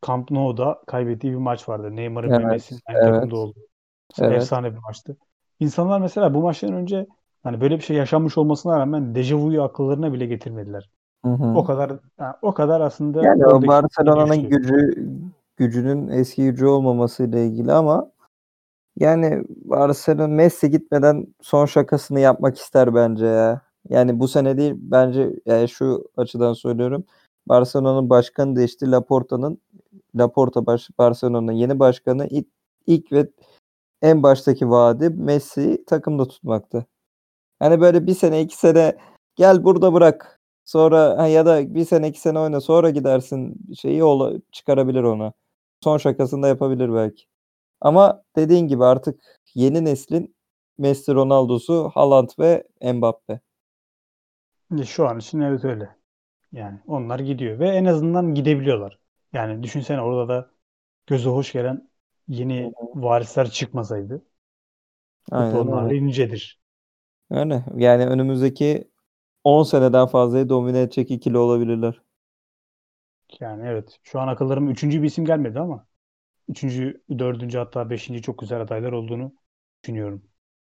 Camp 0.06 0.30
Nou'da 0.30 0.82
kaybettiği 0.86 1.32
bir 1.32 1.38
maç 1.38 1.68
vardı. 1.68 1.96
Neymar'ın 1.96 2.30
ve 2.30 2.34
Evet, 2.34 2.46
Messi'nin 2.46 2.80
aynı 2.86 2.98
evet. 2.98 3.14
takımda. 3.14 3.52
Mesela 4.10 4.30
Evet. 4.30 4.42
Efsane 4.42 4.72
bir 4.72 4.78
maçtı. 4.78 5.16
İnsanlar 5.60 6.00
mesela 6.00 6.34
bu 6.34 6.42
maçtan 6.42 6.72
önce 6.72 7.06
hani 7.42 7.60
böyle 7.60 7.76
bir 7.76 7.82
şey 7.82 7.96
yaşanmış 7.96 8.38
olmasına 8.38 8.78
rağmen 8.78 9.14
dejavuyu 9.14 9.62
akıllarına 9.62 10.12
bile 10.12 10.26
getirmediler. 10.26 10.90
Hı 11.24 11.30
hı. 11.30 11.44
O 11.44 11.64
kadar 11.64 11.92
ha, 12.18 12.38
o 12.42 12.54
kadar 12.54 12.80
aslında 12.80 13.24
Yani 13.24 13.46
o 13.46 13.66
Barcelona'nın 13.66 14.48
gücü 14.48 15.08
gücünün 15.56 16.08
eski 16.08 16.44
gücü 16.44 16.66
olmamasıyla 16.66 17.38
ilgili 17.38 17.72
ama 17.72 18.10
yani 18.96 19.44
Barcelona 19.48 20.28
Messi 20.28 20.70
gitmeden 20.70 21.26
son 21.40 21.66
şakasını 21.66 22.20
yapmak 22.20 22.58
ister 22.58 22.94
bence 22.94 23.26
ya. 23.26 23.62
Yani 23.88 24.20
bu 24.20 24.28
sene 24.28 24.58
değil 24.58 24.74
bence 24.76 25.30
yani 25.46 25.68
şu 25.68 26.08
açıdan 26.16 26.52
söylüyorum. 26.52 27.04
Barcelona'nın 27.48 28.10
başkanı 28.10 28.56
değişti. 28.56 28.90
Laporta'nın 28.90 29.58
Laporta 30.16 30.66
baş, 30.66 30.90
Barcelona'nın 30.98 31.52
yeni 31.52 31.78
başkanı 31.78 32.26
ilk, 32.30 32.46
ilk 32.86 33.12
ve 33.12 33.30
en 34.02 34.22
baştaki 34.22 34.70
vaadi 34.70 35.10
Messi'yi 35.10 35.84
takımda 35.84 36.28
tutmaktı. 36.28 36.86
Hani 37.58 37.80
böyle 37.80 38.06
bir 38.06 38.14
sene 38.14 38.42
iki 38.42 38.56
sene 38.56 38.96
gel 39.36 39.64
burada 39.64 39.92
bırak. 39.92 40.40
Sonra 40.64 41.26
ya 41.28 41.46
da 41.46 41.74
bir 41.74 41.84
sene 41.84 42.08
iki 42.08 42.20
sene 42.20 42.38
oyna 42.38 42.60
sonra 42.60 42.90
gidersin 42.90 43.56
şeyi 43.76 44.04
ola, 44.04 44.32
çıkarabilir 44.52 45.02
ona. 45.02 45.32
Son 45.84 45.98
şakasını 45.98 46.42
da 46.42 46.48
yapabilir 46.48 46.94
belki. 46.94 47.24
Ama 47.84 48.24
dediğin 48.36 48.68
gibi 48.68 48.84
artık 48.86 49.22
yeni 49.56 49.86
neslin 49.86 50.36
Messi, 50.78 51.14
Ronaldo'su, 51.14 51.92
Haaland 51.94 52.30
ve 52.40 52.64
Mbappe. 52.94 53.40
Şimdi 54.68 54.86
Şu 54.86 55.08
an 55.08 55.18
için 55.18 55.40
evet 55.40 55.64
öyle. 55.64 55.96
Yani 56.52 56.80
onlar 56.86 57.18
gidiyor 57.20 57.58
ve 57.58 57.68
en 57.70 57.84
azından 57.84 58.34
gidebiliyorlar. 58.34 58.98
Yani 59.32 59.62
düşünsene 59.62 60.02
orada 60.02 60.28
da 60.28 60.50
göze 61.08 61.30
hoş 61.30 61.52
gelen 61.52 61.90
yeni 62.28 62.74
varisler 62.94 63.50
çıkmasaydı 63.50 64.22
Aynen 65.30 65.56
futbolun 65.56 65.72
öyle. 65.72 65.94
hali 65.94 66.06
nicedir. 66.06 66.60
Öyle. 67.30 67.64
Yani 67.76 68.06
önümüzdeki 68.06 68.90
10 69.44 69.62
seneden 69.62 70.06
fazlayı 70.06 70.48
domine 70.48 70.80
edecek 70.80 71.10
ikili 71.10 71.38
olabilirler. 71.38 72.00
Yani 73.40 73.66
evet. 73.66 74.00
Şu 74.02 74.20
an 74.20 74.28
akıllarıma 74.28 74.70
üçüncü 74.70 75.02
bir 75.02 75.06
isim 75.06 75.24
gelmedi 75.24 75.60
ama 75.60 75.86
üçüncü, 76.48 77.02
dördüncü 77.18 77.58
hatta 77.58 77.90
beşinci 77.90 78.22
çok 78.22 78.38
güzel 78.38 78.60
adaylar 78.60 78.92
olduğunu 78.92 79.32
düşünüyorum. 79.82 80.22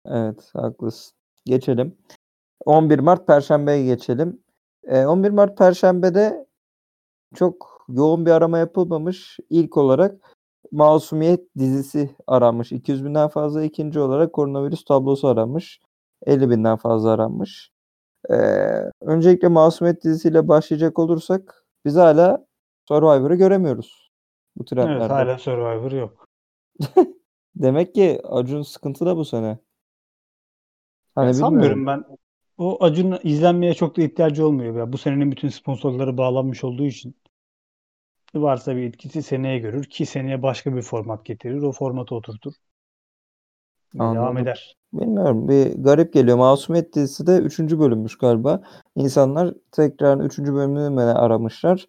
Evet, 0.05 0.49
haklısın. 0.53 1.13
Geçelim. 1.45 1.97
11 2.65 2.99
Mart 2.99 3.27
Perşembe'ye 3.27 3.85
geçelim. 3.85 4.39
Ee, 4.83 5.05
11 5.05 5.29
Mart 5.29 5.57
Perşembe'de 5.57 6.45
çok 7.35 7.85
yoğun 7.89 8.25
bir 8.25 8.31
arama 8.31 8.57
yapılmamış. 8.57 9.39
İlk 9.49 9.77
olarak 9.77 10.35
Masumiyet 10.71 11.55
dizisi 11.57 12.15
aranmış. 12.27 12.71
200 12.71 13.05
binden 13.05 13.27
fazla. 13.27 13.63
ikinci 13.63 13.99
olarak 13.99 14.33
koronavirüs 14.33 14.83
tablosu 14.85 15.27
aranmış. 15.27 15.79
50 16.25 16.49
binden 16.49 16.77
fazla 16.77 17.11
aranmış. 17.11 17.71
Ee, 18.29 18.35
öncelikle 19.01 19.47
Masumiyet 19.47 20.03
dizisiyle 20.03 20.47
başlayacak 20.47 20.99
olursak 20.99 21.65
biz 21.85 21.95
hala 21.95 22.45
Survivor'ı 22.87 23.35
göremiyoruz. 23.35 24.00
Bu 24.55 24.65
trendlerde. 24.65 24.99
Evet 24.99 25.11
hala 25.11 25.37
Survivor 25.37 25.91
yok. 25.91 26.27
Demek 27.55 27.95
ki 27.95 28.21
Acun 28.23 28.61
sıkıntıda 28.61 29.17
bu 29.17 29.25
sene. 29.25 29.57
Hani 31.15 31.27
Ben 31.27 31.31
sanmıyorum 31.31 31.87
ben. 31.87 32.03
O 32.57 32.83
Acun'un 32.83 33.19
izlenmeye 33.23 33.73
çok 33.73 33.97
da 33.97 34.01
ihtiyacı 34.01 34.47
olmuyor. 34.47 34.75
Ya 34.75 34.93
bu 34.93 34.97
senenin 34.97 35.31
bütün 35.31 35.49
sponsorları 35.49 36.17
bağlanmış 36.17 36.63
olduğu 36.63 36.85
için 36.85 37.15
varsa 38.35 38.75
bir 38.75 38.83
etkisi 38.83 39.23
seneye 39.23 39.59
görür 39.59 39.83
ki 39.83 40.05
seneye 40.05 40.41
başka 40.41 40.75
bir 40.75 40.81
format 40.81 41.25
getirir. 41.25 41.61
O 41.61 41.71
formatı 41.71 42.15
oturtur. 42.15 42.53
Ve 43.95 43.99
devam 43.99 44.17
Anladım. 44.17 44.37
eder. 44.37 44.77
Bilmiyorum. 44.93 45.47
Bir 45.47 45.83
garip 45.83 46.13
geliyor. 46.13 46.37
Masumiyet 46.37 46.95
dizisi 46.95 47.27
de 47.27 47.37
3. 47.37 47.59
bölümmüş 47.59 48.17
galiba. 48.17 48.61
İnsanlar 48.95 49.53
tekrar 49.71 50.19
3. 50.19 50.39
bölümünü 50.39 51.01
aramışlar. 51.01 51.87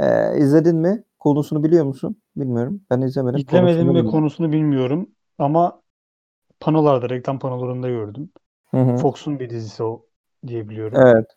Ee, 0.00 0.38
izledin 0.38 0.76
mi? 0.76 1.04
Konusunu 1.24 1.64
biliyor 1.64 1.84
musun? 1.84 2.22
Bilmiyorum. 2.36 2.82
Ben 2.90 3.00
izlemedim. 3.00 3.46
İzlemedim 3.48 3.94
ve 3.94 4.04
konusunu 4.04 4.52
bilmiyorum 4.52 5.10
ama 5.38 5.82
panolarda, 6.60 7.10
reklam 7.10 7.38
panolarında 7.38 7.88
gördüm. 7.88 8.32
Hı 8.70 8.76
hı. 8.76 8.98
Fox'un 9.02 9.40
bir 9.40 9.50
dizisi 9.50 9.84
o 9.84 10.06
diye 10.48 10.70
biliyorum. 10.70 11.06
Evet. 11.06 11.36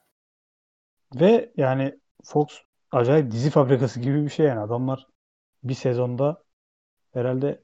Ve 1.15 1.53
yani 1.57 1.99
Fox 2.23 2.47
acayip 2.91 3.31
dizi 3.31 3.49
fabrikası 3.49 3.99
gibi 3.99 4.23
bir 4.23 4.29
şey 4.29 4.45
yani. 4.45 4.59
Adamlar 4.59 5.07
bir 5.63 5.73
sezonda 5.73 6.43
herhalde 7.13 7.63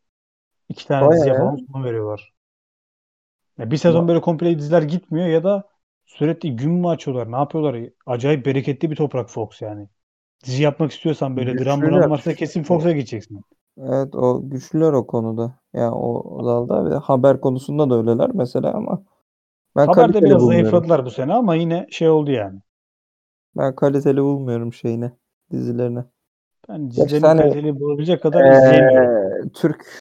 iki 0.70 0.88
tane 0.88 1.12
Bayağı 1.12 1.12
diziye 1.12 1.36
falan 1.36 1.58
son 1.74 1.86
veriyorlar. 1.86 2.34
Ya 3.58 3.72
bir 3.72 3.78
sezon 3.78 4.08
böyle 4.08 4.22
komple 4.22 4.60
diziler 4.60 4.82
gitmiyor 4.82 5.28
ya 5.28 5.44
da 5.44 5.70
sürekli 6.06 6.56
gün 6.56 6.72
mü 6.72 6.88
açıyorlar? 6.88 7.32
Ne 7.32 7.36
yapıyorlar? 7.36 7.90
Acayip 8.06 8.46
bereketli 8.46 8.92
bir 8.92 8.96
toprak 8.96 9.30
Fox 9.30 9.62
yani. 9.62 9.90
Dizi 10.44 10.64
yapmak 10.64 10.92
istiyorsan 10.92 11.38
böyle 11.38 11.54
Güçlüler. 11.54 11.66
dram 11.66 12.10
varsa 12.12 12.34
kesin 12.34 12.64
Fox'a 12.64 12.92
gideceksin. 12.92 13.42
Evet 13.78 14.16
o 14.16 14.50
güçlüler 14.50 14.94
o 14.94 15.08
konuda. 15.08 15.60
Yani 15.74 15.92
o, 15.96 16.46
dalda 16.46 16.90
ve 16.90 16.96
haber 16.96 17.42
konusunda 17.42 17.90
da 17.90 17.96
öyleler 17.96 18.30
mesela 18.34 18.74
ama 18.74 19.04
ben 19.76 19.88
Haberde 19.88 20.26
biraz 20.26 20.42
bulmuyorum. 20.42 20.66
zayıfladılar 20.66 21.06
bu 21.06 21.12
sene 21.12 21.34
ama 21.34 21.56
yine 21.56 21.88
şey 21.92 22.10
oldu 22.10 22.32
yani. 22.32 22.60
Ben 23.58 23.76
kaliteli 23.76 24.22
bulmuyorum 24.22 24.74
şeyini 24.74 25.12
dizilerini. 25.52 26.04
Ben 26.70 26.90
Gerçi 26.90 27.16
dizilerini 27.16 27.26
hani, 27.28 27.42
kaliteli 27.42 27.80
bulabilecek 27.80 28.24
kadar 28.24 28.46
izleyemiyorum. 28.46 29.46
Ee, 29.46 29.50
Türk 29.54 30.00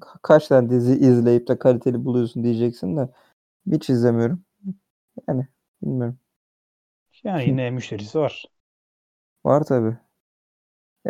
ka- 0.00 0.18
kaç 0.22 0.48
tane 0.48 0.70
dizi 0.70 0.92
izleyip 0.92 1.48
de 1.48 1.58
kaliteli 1.58 2.04
buluyorsun 2.04 2.44
diyeceksin 2.44 2.96
de 2.96 3.08
hiç 3.72 3.90
izlemiyorum. 3.90 4.42
Yani 5.28 5.46
bilmiyorum. 5.82 6.18
Yani 7.24 7.48
yine 7.48 7.70
müşterisi 7.70 8.18
var. 8.18 8.44
Var 9.44 9.64
tabii. 9.64 9.96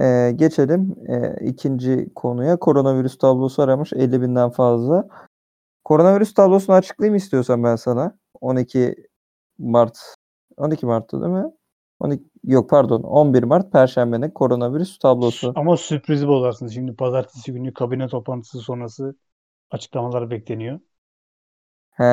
Ee, 0.00 0.32
geçelim 0.36 0.96
ee, 1.08 1.46
ikinci 1.46 2.08
konuya. 2.14 2.56
Koronavirüs 2.56 3.18
tablosu 3.18 3.62
aramış 3.62 3.92
50 3.92 4.22
binden 4.22 4.50
fazla. 4.50 5.08
Koronavirüs 5.84 6.34
tablosunu 6.34 6.76
açıklayayım 6.76 7.16
istiyorsan 7.16 7.64
ben 7.64 7.76
sana. 7.76 8.18
12 8.40 8.94
Mart 9.58 9.98
12 10.56 10.86
Mart'ta 10.86 11.20
değil 11.20 11.32
mi? 11.32 11.44
12, 12.00 12.24
yok 12.44 12.70
pardon 12.70 13.02
11 13.02 13.42
Mart 13.42 13.72
Perşembe'nin 13.72 14.30
koronavirüs 14.30 14.98
tablosu. 14.98 15.52
Ama 15.56 15.76
sürprizi 15.76 16.28
bozarsınız. 16.28 16.74
Şimdi 16.74 16.96
pazartesi 16.96 17.52
günü 17.52 17.74
kabine 17.74 18.08
toplantısı 18.08 18.58
sonrası 18.58 19.14
açıklamalar 19.70 20.30
bekleniyor. 20.30 20.80
He, 21.90 22.04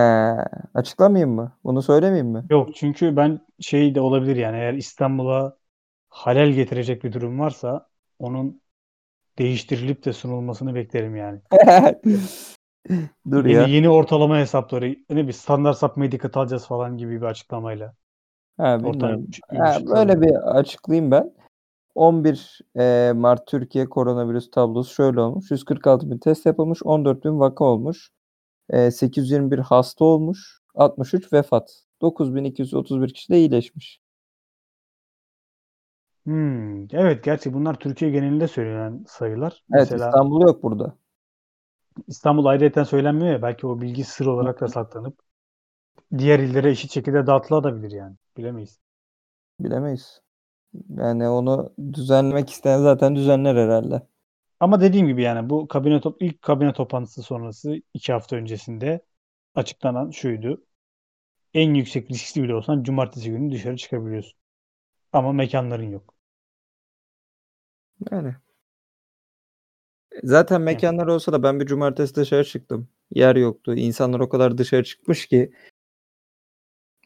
açıklamayayım 0.74 1.36
mı? 1.36 1.52
Bunu 1.64 1.82
söylemeyeyim 1.82 2.28
mi? 2.28 2.46
Yok 2.50 2.76
çünkü 2.76 3.16
ben 3.16 3.40
şey 3.60 3.96
de 3.96 4.02
olabilir 4.02 4.36
yani 4.36 4.58
eğer 4.58 4.74
İstanbul'a 4.74 5.57
halel 6.18 6.50
getirecek 6.50 7.04
bir 7.04 7.14
durum 7.14 7.40
varsa 7.40 7.88
onun 8.20 8.62
değiştirilip 9.38 10.06
de 10.06 10.14
sunulmasını 10.14 10.76
beklerim 10.76 11.16
yani. 11.16 11.40
Dur 13.32 13.46
Yeni, 13.46 13.54
ya. 13.54 13.64
yeni 13.64 13.90
ortalama 13.90 14.38
hesapları 14.38 14.96
ne 15.10 15.28
bir 15.28 15.34
standart 15.34 15.78
sapmayı 15.78 16.12
dikkat 16.12 16.38
alacağız 16.38 16.68
falan 16.68 16.98
gibi 16.98 17.22
bir 17.22 17.26
açıklamayla. 17.26 17.94
Ha, 18.58 18.80
Ortam 18.84 19.26
Ha, 19.58 19.74
şey 19.74 19.88
böyle 19.88 20.22
bir 20.22 20.58
açıklayayım 20.58 21.12
ben. 21.12 21.34
11 21.96 22.60
e, 22.80 23.12
Mart 23.16 23.48
Türkiye 23.48 23.90
koronavirüs 23.90 24.52
tablosu 24.52 24.94
şöyle 24.94 25.20
olmuş. 25.20 25.52
146 25.52 26.12
bin 26.12 26.18
test 26.18 26.46
yapılmış. 26.46 26.84
14 26.84 27.26
bin 27.26 27.40
vaka 27.40 27.64
olmuş. 27.64 28.10
E, 28.70 28.92
821 28.92 29.60
hasta 29.60 30.06
olmuş. 30.06 30.60
63 30.76 31.34
vefat. 31.34 31.84
9231 32.02 33.14
kişi 33.14 33.30
de 33.34 33.38
iyileşmiş. 33.38 34.02
Hmm, 36.28 36.88
evet 36.96 37.24
gerçi 37.24 37.54
bunlar 37.54 37.80
Türkiye 37.80 38.12
genelinde 38.12 38.48
söylenen 38.48 39.04
sayılar. 39.08 39.64
Evet 39.74 39.94
Mesela 39.94 39.96
İstanbul 39.96 40.42
yok 40.42 40.64
burada. 40.64 40.98
İstanbul 42.08 42.46
ayrıyeten 42.46 42.84
söylenmiyor 42.84 43.34
ya 43.34 43.42
belki 43.42 43.68
o 43.68 43.82
bilgi 43.82 44.04
sır 44.04 44.26
olarak 44.26 44.62
da 44.62 44.68
saklanıp 44.68 45.20
diğer 46.18 46.40
illere 46.40 46.72
eşit 46.72 46.92
şekilde 46.92 47.28
dağıtılabilir 47.28 47.92
yani. 47.92 48.16
Bilemeyiz. 48.38 48.80
Bilemeyiz. 49.60 50.22
Yani 50.90 51.30
onu 51.30 51.74
düzenlemek 51.94 52.50
isteyen 52.52 52.80
zaten 52.82 53.16
düzenler 53.16 53.56
herhalde. 53.56 54.08
Ama 54.60 54.82
dediğim 54.82 55.08
gibi 55.08 55.22
yani 55.22 55.50
bu 55.50 55.68
kabine 55.68 56.02
top 56.02 56.22
ilk 56.22 56.42
kabine 56.42 56.74
toplantısı 56.74 57.24
sonrası 57.24 57.76
iki 57.94 58.14
hafta 58.14 58.36
öncesinde 58.36 59.06
açıklanan 59.56 60.12
şuydu. 60.12 60.66
En 61.56 61.76
yüksek 61.76 62.12
riskli 62.12 62.44
bile 62.44 62.56
olsan 62.56 62.84
cumartesi 62.84 63.32
günü 63.32 63.54
dışarı 63.54 63.78
çıkabiliyorsun. 63.78 64.40
Ama 65.14 65.34
mekanların 65.34 65.92
yok. 65.92 66.16
Yani. 68.12 68.36
Zaten 70.24 70.62
mekanlar 70.62 71.08
olsa 71.08 71.32
da 71.34 71.44
ben 71.44 71.60
bir 71.60 71.66
cumartesi 71.66 72.16
dışarı 72.16 72.44
çıktım. 72.44 72.90
Yer 73.12 73.36
yoktu. 73.36 73.76
İnsanlar 73.76 74.20
o 74.20 74.30
kadar 74.30 74.58
dışarı 74.58 74.84
çıkmış 74.84 75.26
ki 75.26 75.52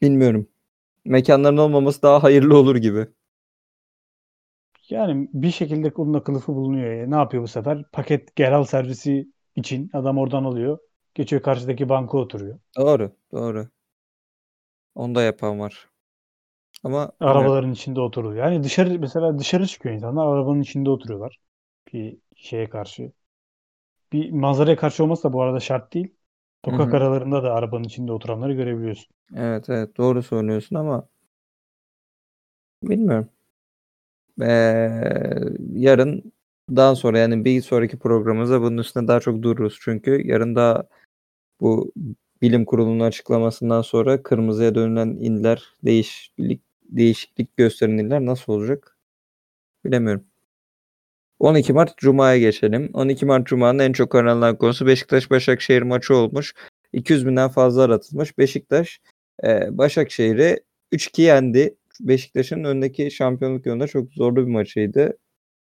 bilmiyorum. 0.02 0.48
Mekanların 1.04 1.56
olmaması 1.56 2.02
daha 2.02 2.22
hayırlı 2.22 2.56
olur 2.56 2.76
gibi. 2.76 3.06
Yani 4.88 5.28
bir 5.32 5.50
şekilde 5.50 5.92
onun 5.96 6.14
da 6.14 6.22
kılıfı 6.22 6.54
bulunuyor. 6.54 6.92
ya. 6.94 7.06
Ne 7.06 7.16
yapıyor 7.16 7.42
bu 7.42 7.48
sefer? 7.48 7.84
Paket 7.92 8.36
gel 8.36 8.54
al 8.56 8.64
servisi 8.64 9.28
için 9.56 9.90
adam 9.92 10.18
oradan 10.18 10.44
alıyor. 10.44 10.78
Geçiyor 11.14 11.42
karşıdaki 11.42 11.88
banka 11.88 12.18
oturuyor. 12.18 12.58
Doğru, 12.76 13.12
doğru. 13.32 13.68
Onu 14.94 15.14
da 15.14 15.22
yapan 15.22 15.60
var. 15.60 15.91
Ama 16.82 17.12
Arabaların 17.20 17.72
içinde 17.72 18.00
oturuyor. 18.00 18.36
Yani 18.46 18.64
dışarı 18.64 18.98
mesela 18.98 19.38
dışarı 19.38 19.66
çıkıyor 19.66 19.94
insanlar 19.94 20.26
arabanın 20.26 20.60
içinde 20.62 20.90
oturuyorlar. 20.90 21.38
Bir 21.92 22.18
şeye 22.36 22.68
karşı. 22.70 23.12
Bir 24.12 24.30
manzaraya 24.32 24.76
karşı 24.76 25.04
olması 25.04 25.24
da 25.24 25.32
bu 25.32 25.42
arada 25.42 25.60
şart 25.60 25.94
değil. 25.94 26.14
Sokak 26.64 26.94
hı. 26.94 26.94
aralarında 26.94 27.42
da 27.42 27.54
arabanın 27.54 27.84
içinde 27.84 28.12
oturanları 28.12 28.52
görebiliyorsun. 28.54 29.14
evet 29.36 29.68
evet 29.70 29.96
doğru 29.96 30.22
söylüyorsun 30.22 30.76
ama 30.76 31.08
bilmiyorum. 32.82 33.28
Ee, 34.42 35.12
yarından 35.74 36.94
sonra 36.94 37.18
yani 37.18 37.44
bir 37.44 37.62
sonraki 37.62 37.98
programımızda 37.98 38.60
bunun 38.62 38.78
üstüne 38.78 39.08
daha 39.08 39.20
çok 39.20 39.42
dururuz. 39.42 39.78
Çünkü 39.82 40.22
yarın 40.28 40.54
da 40.56 40.88
bu 41.60 41.92
bilim 42.42 42.64
kurulunun 42.64 43.00
açıklamasından 43.00 43.82
sonra 43.82 44.24
kırmızıya 44.24 44.74
dönülen 44.74 45.08
iller 45.16 45.64
değişiklik 45.84 46.62
değişiklik 46.96 47.56
gösteren 47.56 47.98
iller 47.98 48.26
nasıl 48.26 48.52
olacak? 48.52 48.96
Bilemiyorum. 49.84 50.24
12 51.38 51.72
Mart 51.72 51.98
Cuma'ya 51.98 52.38
geçelim. 52.38 52.90
12 52.94 53.26
Mart 53.26 53.46
Cuma'nın 53.46 53.78
en 53.78 53.92
çok 53.92 54.14
aranan 54.14 54.58
konusu 54.58 54.86
Beşiktaş-Başakşehir 54.86 55.82
maçı 55.82 56.16
olmuş. 56.16 56.54
200 56.92 57.26
binden 57.26 57.48
fazla 57.48 57.82
aratılmış. 57.82 58.38
Beşiktaş 58.38 59.00
e, 59.44 59.78
Başakşehir'i 59.78 60.60
3-2 60.92 61.22
yendi. 61.22 61.76
Beşiktaş'ın 62.00 62.64
öndeki 62.64 63.10
şampiyonluk 63.10 63.66
yolunda 63.66 63.86
çok 63.86 64.12
zorlu 64.12 64.36
bir 64.46 64.52
maçıydı. 64.52 65.18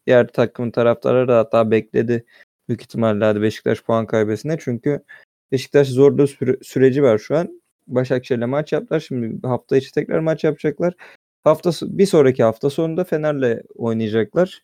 Diğer 0.07 0.27
takımın 0.27 0.71
taraftarları 0.71 1.27
da 1.27 1.37
hatta 1.37 1.71
bekledi. 1.71 2.25
Büyük 2.69 2.81
ihtimalle 2.81 3.41
Beşiktaş 3.41 3.83
puan 3.83 4.05
kaybesine. 4.07 4.57
Çünkü 4.59 5.03
Beşiktaş 5.51 5.87
zorlu 5.87 6.23
süre- 6.27 6.63
süreci 6.63 7.03
var 7.03 7.17
şu 7.17 7.37
an. 7.37 7.61
Başakşehir'le 7.87 8.45
maç 8.47 8.73
yaptılar. 8.73 8.99
Şimdi 8.99 9.47
hafta 9.47 9.77
içi 9.77 9.91
tekrar 9.91 10.19
maç 10.19 10.43
yapacaklar. 10.43 10.93
Hafta 11.43 11.71
bir 11.81 12.05
sonraki 12.05 12.43
hafta 12.43 12.69
sonunda 12.69 13.03
Fener'le 13.03 13.61
oynayacaklar. 13.75 14.61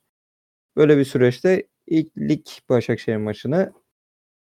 Böyle 0.78 0.98
bir 0.98 1.06
süreçte 1.06 1.68
ilk 1.88 2.18
lig 2.18 2.46
Başakşehir 2.70 3.18
maçını 3.18 3.74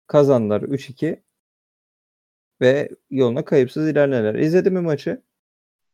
kazandılar 0.08 0.62
3-2 0.62 1.24
ve 2.62 2.90
yoluna 3.10 3.46
kayıpsız 3.46 3.90
ilerlerler. 3.90 4.36
İzledin 4.36 4.74
mi 4.74 4.82
maçı? 4.82 5.22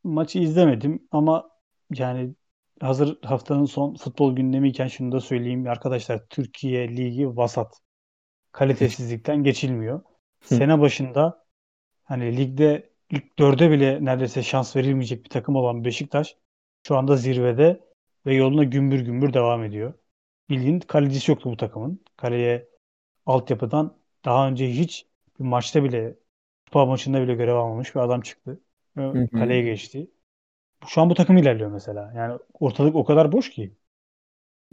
Maçı 0.04 0.39
izlemedim 0.39 1.08
ama 1.12 1.50
yani 1.94 2.36
hazır 2.82 3.20
haftanın 3.24 3.65
son 3.65 3.96
futbol 3.96 4.36
gündemiyken 4.36 4.88
şunu 4.88 5.12
da 5.12 5.20
söyleyeyim 5.20 5.67
arkadaşlar 5.67 6.26
Türkiye 6.30 6.98
Ligi 6.98 7.38
vasat. 7.38 7.80
Kalitesizlikten 8.52 9.44
geçilmiyor. 9.44 10.02
Sene 10.41 10.80
başında 10.80 11.40
hani 12.12 12.38
ligde 12.38 12.89
ilk 13.10 13.39
dörde 13.39 13.71
bile 13.71 14.06
neredeyse 14.06 14.43
şans 14.43 14.76
verilmeyecek 14.76 15.24
bir 15.24 15.30
takım 15.30 15.56
olan 15.56 15.86
Beşiktaş 15.86 16.38
şu 16.88 16.97
anda 16.97 17.15
zirvede 17.15 17.80
ve 18.26 18.36
yoluna 18.36 18.63
gümbür 18.63 19.00
gümbür 19.00 19.34
devam 19.34 19.63
ediyor. 19.63 19.93
Bildiğin 20.50 20.80
kalecisi 20.80 21.32
yoktu 21.32 21.52
bu 21.52 21.58
takımın. 21.58 22.04
Kaleye 22.17 22.69
altyapıdan 23.26 23.97
daha 24.26 24.47
önce 24.47 24.71
hiç 24.74 25.08
bir 25.39 25.43
maçta 25.43 25.84
bile 25.84 26.15
kupa 26.65 26.86
maçında 26.86 27.21
bile 27.21 27.34
görev 27.36 27.56
almamış 27.56 27.95
bir 27.95 28.00
adam 28.00 28.21
çıktı. 28.21 28.62
Ve 28.97 29.04
hı. 29.04 29.28
Kaleye 29.28 29.62
geçti. 29.62 30.12
Şu 30.88 31.02
an 31.02 31.10
bu 31.10 31.13
takım 31.13 31.38
ilerliyor 31.38 31.71
mesela. 31.71 32.13
Yani 32.15 32.39
ortalık 32.54 32.95
o 32.95 33.06
kadar 33.06 33.32
boş 33.32 33.50
ki. 33.50 33.76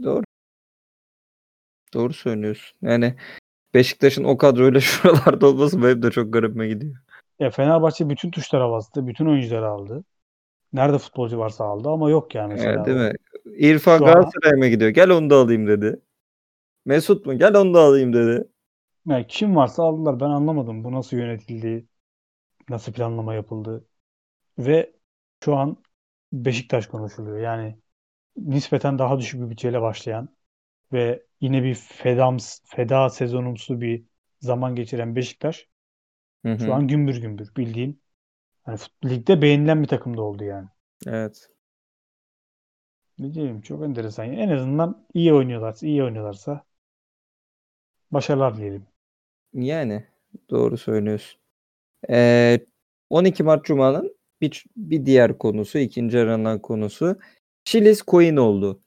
Doğru. 0.03 0.25
Doğru 1.95 2.13
söylüyorsun. 2.13 2.79
Yani 2.83 3.15
Beşiktaş'ın 3.75 4.25
o 4.25 4.37
kadroyla 4.37 4.81
şuralarda 4.81 5.47
olması 5.47 5.83
benim 5.83 6.03
de 6.03 6.11
çok 6.11 6.33
garibime 6.33 6.69
gidiyor. 6.69 6.97
Ya 7.41 7.51
Fenerbahçe 7.51 8.09
bütün 8.11 8.31
tuşlara 8.31 8.71
bastı. 8.71 9.07
Bütün 9.07 9.27
oyuncuları 9.27 9.69
aldı. 9.69 10.05
Nerede 10.73 10.99
futbolcu 10.99 11.39
varsa 11.39 11.65
aldı 11.65 11.89
ama 11.89 12.11
yok 12.11 12.35
yani 12.35 12.55
mesela. 12.55 12.73
Evet, 12.73 12.87
değil 12.87 12.99
mi? 12.99 13.13
İrfan 13.59 13.99
Galatasaray'a 13.99 14.57
mı 14.57 14.67
gidiyor? 14.69 14.91
Gel 14.91 15.11
onu 15.11 15.31
da 15.31 15.37
alayım 15.37 15.67
dedi. 15.67 16.01
Mesut 16.85 17.27
mu? 17.27 17.39
Gel 17.39 17.57
onu 17.57 17.75
da 17.75 17.81
alayım 17.81 18.13
dedi. 18.13 18.49
Yani 19.07 19.27
kim 19.27 19.57
varsa 19.57 19.83
aldılar. 19.83 20.21
Ben 20.21 20.31
anlamadım. 20.31 20.85
Bu 20.85 20.93
nasıl 20.93 21.17
yönetildi? 21.17 21.87
Nasıl 22.69 22.93
planlama 22.93 23.35
yapıldı? 23.35 23.85
Ve 24.59 24.93
şu 25.45 25.57
an 25.57 25.77
Beşiktaş 26.33 26.87
konuşuluyor. 26.87 27.39
Yani 27.39 27.79
nispeten 28.37 28.99
daha 28.99 29.19
düşük 29.19 29.41
bir 29.41 29.51
bütçeyle 29.51 29.83
başlayan 29.83 30.37
ve 30.93 31.27
yine 31.41 31.63
bir 31.63 31.75
fedams, 31.75 32.61
feda 32.65 33.11
sezonumsu 33.11 33.81
bir 33.81 34.05
zaman 34.41 34.75
geçiren 34.75 35.17
Beşiktaş 35.17 35.69
Hı 36.47 36.53
hı. 36.53 36.59
şu 36.59 36.75
an 36.75 36.89
gümbür 36.89 37.17
gümbür 37.17 37.53
bildiğin 37.57 38.03
fut- 38.67 39.11
ligde 39.11 39.43
beğenilen 39.43 39.83
bir 39.83 39.89
takımda 39.89 40.23
oldu 40.23 40.45
yani. 40.45 40.69
Evet. 41.07 41.51
Ne 43.19 43.35
diyeyim 43.35 43.61
çok 43.61 43.83
enteresan. 43.85 44.33
En 44.33 44.49
azından 44.49 45.07
iyi 45.15 45.35
oynuyorlarsa, 45.35 45.87
iyi 45.87 46.03
oynuyorlarsa 46.05 46.65
başarılar 48.11 48.57
diyelim. 48.57 48.87
Yani 49.55 50.05
doğru 50.51 50.79
söylüyorsun. 50.79 51.41
Ee, 52.11 52.61
12 53.11 53.43
Mart 53.43 53.65
Cuma'nın 53.65 54.17
bir, 54.41 54.65
bir 54.77 55.07
diğer 55.07 55.39
konusu, 55.39 55.79
ikinci 55.79 56.19
aranan 56.19 56.63
konusu 56.63 57.19
Şilis 57.65 58.03
Coin 58.07 58.37
oldu. 58.37 58.83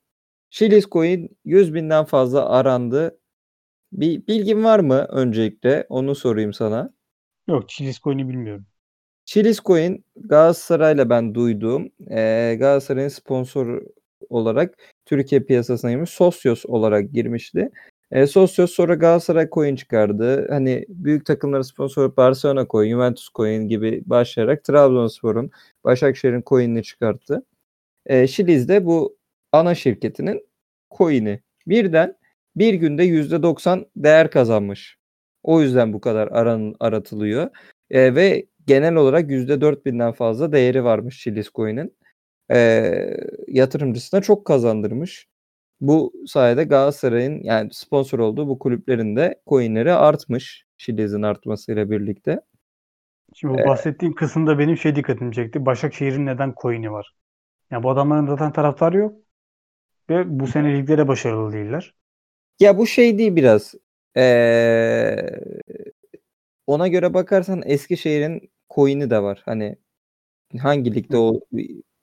Şilis 0.49 0.85
Coin 0.89 1.37
100 1.45 1.73
binden 1.73 2.05
fazla 2.05 2.49
arandı. 2.49 3.19
Bir 3.93 4.27
bilgin 4.27 4.63
var 4.63 4.79
mı 4.79 5.07
öncelikle? 5.09 5.85
Onu 5.89 6.15
sorayım 6.15 6.53
sana. 6.53 6.93
Yok 7.47 7.69
Çiliskoy'unu 7.69 8.29
bilmiyorum. 8.29 8.65
Chiliz 9.25 9.57
Coin 9.59 10.05
Galatasaray'la 10.15 11.09
ben 11.09 11.35
duyduğum 11.35 11.89
eee 12.09 12.55
Galatasaray'ın 12.55 13.07
sponsor 13.09 13.81
olarak 14.29 14.75
Türkiye 15.05 15.41
piyasasına 15.41 15.91
girmiş. 15.91 16.09
Sosyos 16.09 16.65
olarak 16.65 17.11
girmişti. 17.13 17.69
E, 18.11 18.27
Sosyos 18.27 18.71
sonra 18.71 18.95
Galatasaray 18.95 19.49
coin 19.51 19.75
çıkardı. 19.75 20.47
Hani 20.49 20.85
büyük 20.89 21.25
takımları 21.25 21.63
sponsor 21.63 22.17
Barcelona 22.17 22.67
coin, 22.69 22.89
Juventus 22.91 23.29
coin 23.35 23.67
gibi 23.67 24.03
başlayarak 24.05 24.63
Trabzonspor'un, 24.63 25.51
Başakşehir'in 25.83 26.43
coin'ini 26.47 26.83
çıkarttı. 26.83 27.45
E, 28.05 28.27
Şiliz 28.27 28.69
de 28.69 28.85
bu 28.85 29.17
ana 29.51 29.75
şirketinin 29.75 30.47
coin'i. 30.97 31.41
Birden 31.67 32.17
bir 32.55 32.73
günde 32.73 33.03
%90 33.03 33.85
değer 33.95 34.31
kazanmış. 34.31 34.97
O 35.43 35.61
yüzden 35.61 35.93
bu 35.93 36.01
kadar 36.01 36.27
aran, 36.27 36.75
aratılıyor. 36.79 37.49
E, 37.89 38.15
ve 38.15 38.45
genel 38.67 38.95
olarak 38.95 39.29
%4000'den 39.29 40.11
fazla 40.11 40.51
değeri 40.51 40.83
varmış 40.83 41.21
Şiliz 41.21 41.49
coin'in. 41.55 41.97
E, 42.51 42.91
yatırımcısına 43.47 44.21
çok 44.21 44.45
kazandırmış. 44.45 45.27
Bu 45.81 46.13
sayede 46.27 46.63
Galatasaray'ın 46.63 47.43
yani 47.43 47.69
sponsor 47.73 48.19
olduğu 48.19 48.47
bu 48.47 48.59
kulüplerin 48.59 49.15
de 49.15 49.41
coinleri 49.47 49.93
artmış. 49.93 50.65
Şiliz'in 50.77 51.21
artmasıyla 51.21 51.91
birlikte. 51.91 52.41
Şimdi 53.35 53.53
bu 53.53 53.67
bahsettiğim 53.67 54.15
kısımda 54.15 54.59
benim 54.59 54.77
şey 54.77 54.95
dikkatimi 54.95 55.33
çekti. 55.33 55.65
Başakşehir'in 55.65 56.25
neden 56.25 56.53
coin'i 56.61 56.91
var? 56.91 57.15
Yani 57.71 57.83
bu 57.83 57.89
adamların 57.89 58.27
zaten 58.27 58.51
taraftarı 58.51 58.97
yok. 58.97 59.15
Ve 60.09 60.39
bu 60.39 60.47
sene 60.47 60.77
ligde 60.77 60.97
de 60.97 61.07
başarılı 61.07 61.53
değiller. 61.53 61.93
Ya 62.59 62.77
bu 62.77 62.87
şey 62.87 63.17
değil 63.17 63.35
biraz. 63.35 63.75
Ee, 64.17 65.15
ona 66.67 66.87
göre 66.87 67.13
bakarsan 67.13 67.61
Eskişehir'in 67.65 68.51
coin'i 68.69 69.09
de 69.09 69.21
var. 69.23 69.41
Hani 69.45 69.75
hangi 70.59 70.95
ligde 70.95 71.17
o 71.17 71.41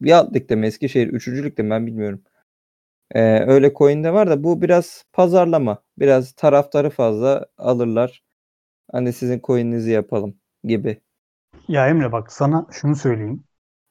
bir 0.00 0.12
alt 0.12 0.36
ligde 0.36 0.56
mi 0.56 0.66
Eskişehir? 0.66 1.08
Üçüncü 1.08 1.44
ligde 1.44 1.62
mi 1.62 1.70
ben 1.70 1.86
bilmiyorum. 1.86 2.22
Ee, 3.12 3.40
öyle 3.40 3.74
coin 3.74 4.04
de 4.04 4.12
var 4.12 4.30
da 4.30 4.44
bu 4.44 4.62
biraz 4.62 5.04
pazarlama. 5.12 5.84
Biraz 5.98 6.32
taraftarı 6.32 6.90
fazla 6.90 7.46
alırlar. 7.58 8.24
Hani 8.92 9.12
sizin 9.12 9.40
coin'inizi 9.44 9.90
yapalım 9.90 10.36
gibi. 10.64 11.00
Ya 11.68 11.88
Emre 11.88 12.12
bak 12.12 12.32
sana 12.32 12.66
şunu 12.72 12.96
söyleyeyim. 12.96 13.44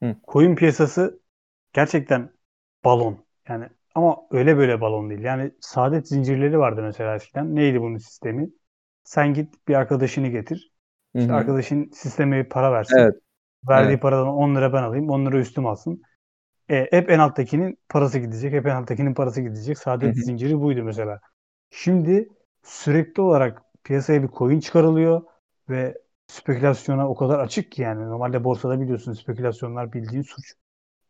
Hı. 0.03 0.15
Coin 0.27 0.55
piyasası 0.55 1.19
gerçekten 1.73 2.31
balon. 2.85 3.25
Yani 3.49 3.69
ama 3.97 4.17
öyle 4.31 4.57
böyle 4.57 4.81
balon 4.81 5.09
değil. 5.09 5.21
Yani 5.21 5.51
saadet 5.61 6.07
zincirleri 6.07 6.59
vardı 6.59 6.81
mesela 6.81 7.15
eskiden. 7.15 7.55
Neydi 7.55 7.81
bunun 7.81 7.97
sistemi? 7.97 8.49
Sen 9.03 9.33
git 9.33 9.67
bir 9.67 9.75
arkadaşını 9.75 10.27
getir. 10.27 10.71
İşte 11.19 11.33
arkadaşın 11.33 11.89
sisteme 11.93 12.45
bir 12.45 12.49
para 12.49 12.71
versin. 12.71 12.99
Evet. 12.99 13.15
Verdiği 13.69 13.99
Evet. 13.99 14.01
paradan 14.01 14.27
10 14.27 14.55
lira 14.55 14.73
ben 14.73 14.83
alayım. 14.83 15.09
10 15.09 15.25
lira 15.25 15.39
üstüm 15.39 15.65
alsın. 15.65 16.01
E, 16.69 16.87
hep 16.91 17.09
en 17.09 17.19
alttakinin 17.19 17.79
parası 17.89 18.19
gidecek. 18.19 18.53
Hep 18.53 18.65
en 18.67 18.75
alttakinin 18.75 19.13
parası 19.13 19.41
gidecek. 19.41 19.77
Saadet 19.79 20.03
Hı 20.03 20.09
hı. 20.09 20.23
zinciri 20.23 20.61
buydu 20.61 20.83
mesela. 20.83 21.19
Şimdi 21.71 22.29
sürekli 22.63 23.21
olarak 23.21 23.61
piyasaya 23.83 24.23
bir 24.23 24.27
coin 24.29 24.59
çıkarılıyor 24.59 25.21
ve 25.69 25.97
spekülasyona 26.27 27.09
o 27.09 27.15
kadar 27.15 27.39
açık 27.39 27.71
ki 27.71 27.81
yani. 27.81 28.03
Normalde 28.05 28.43
borsada 28.43 28.81
biliyorsun 28.81 29.13
spekülasyonlar 29.13 29.93
bildiğin 29.93 30.23
suç. 30.23 30.53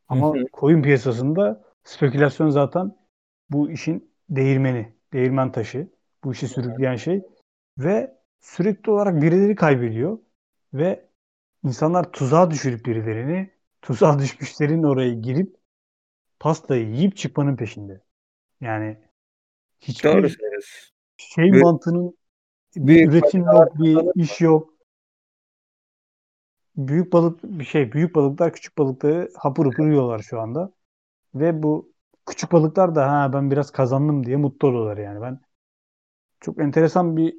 Ama 0.08 0.34
Hı 0.34 0.40
hı. 0.40 0.48
coin 0.54 0.82
piyasasında 0.84 1.64
spekülasyon 1.88 2.50
zaten 2.50 2.96
bu 3.50 3.72
işin 3.72 4.14
değirmeni, 4.30 4.94
değirmen 5.14 5.52
taşı. 5.52 5.88
Bu 6.24 6.32
işi 6.32 6.48
sürükleyen 6.48 6.96
şey 6.96 7.22
ve 7.78 8.18
sürekli 8.40 8.92
olarak 8.92 9.22
birileri 9.22 9.56
kaybediyor 9.56 10.20
ve 10.74 11.10
insanlar 11.64 12.12
tuzağa 12.12 12.52
düşürüp 12.52 12.86
birilerini, 12.86 13.52
tuzağa 13.82 14.20
düşmüşlerin 14.20 14.84
oraya 14.84 15.14
girip 15.14 15.56
pastayı 16.40 16.90
yiyip 16.90 17.18
çıkmanın 17.18 17.56
peşinde. 17.56 18.02
Yani 18.62 18.98
hiçbir 19.80 20.10
Doğru 20.10 20.30
şey 21.18 21.52
Büyük- 21.52 21.64
mantığının 21.64 22.18
bir 22.76 22.88
büyük 22.88 23.14
üretim 23.14 23.46
yok, 23.46 23.80
bir 23.80 24.22
iş 24.24 24.42
yok. 24.42 24.74
Büyük 26.78 27.14
balık 27.14 27.44
bir 27.44 27.64
şey, 27.64 27.92
büyük 27.92 28.16
balıklar 28.16 28.54
küçük 28.54 28.78
balıkları 28.78 29.30
hapur 29.36 29.66
hapur 29.66 29.88
yiyorlar 29.88 30.20
şu 30.20 30.40
anda. 30.40 30.77
Ve 31.36 31.64
bu 31.64 31.94
küçük 32.26 32.52
balıklar 32.52 32.96
da 32.96 33.12
ha 33.12 33.34
ben 33.34 33.52
biraz 33.52 33.72
kazandım 33.72 34.26
diye 34.26 34.38
mutlu 34.38 34.68
oluyorlar 34.68 34.98
yani. 34.98 35.22
Ben 35.22 35.42
çok 36.42 36.60
enteresan 36.62 37.18
bir 37.18 37.36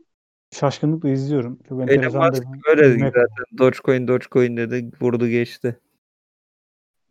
şaşkınlıkla 0.50 1.08
izliyorum. 1.08 1.58
Çok 1.68 1.82
Elon 1.86 2.04
enteresan 2.04 2.32
da 2.32 2.40
Musk 2.40 2.48
bir 2.52 2.64
öyle 2.68 2.82
ivme- 2.86 3.12
zaten. 3.12 3.28
Dogecoin 3.58 4.08
Dogecoin 4.08 4.56
dedi 4.56 4.90
vurdu 5.00 5.28
geçti. 5.28 5.80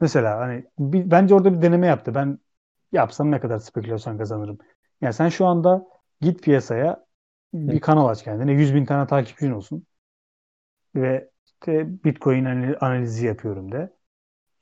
Mesela 0.01 0.37
hani 0.39 0.65
bir, 0.79 1.11
bence 1.11 1.35
orada 1.35 1.53
bir 1.53 1.61
deneme 1.61 1.87
yaptı. 1.87 2.15
Ben 2.15 2.39
yapsam 2.91 3.31
ne 3.31 3.39
kadar 3.39 3.59
spekülasyon 3.59 4.17
kazanırım. 4.17 4.57
Yani 5.01 5.13
sen 5.13 5.29
şu 5.29 5.45
anda 5.45 5.85
git 6.21 6.43
piyasaya 6.43 7.05
bir 7.53 7.81
kanal 7.81 8.07
aç 8.09 8.23
kendine. 8.23 8.51
100 8.53 8.75
bin 8.75 8.85
tane 8.85 9.07
takipçin 9.07 9.51
olsun. 9.51 9.87
Ve 10.95 11.31
işte 11.45 12.03
Bitcoin 12.03 12.45
anal- 12.45 12.77
analizi 12.81 13.25
yapıyorum 13.25 13.71
de. 13.71 13.96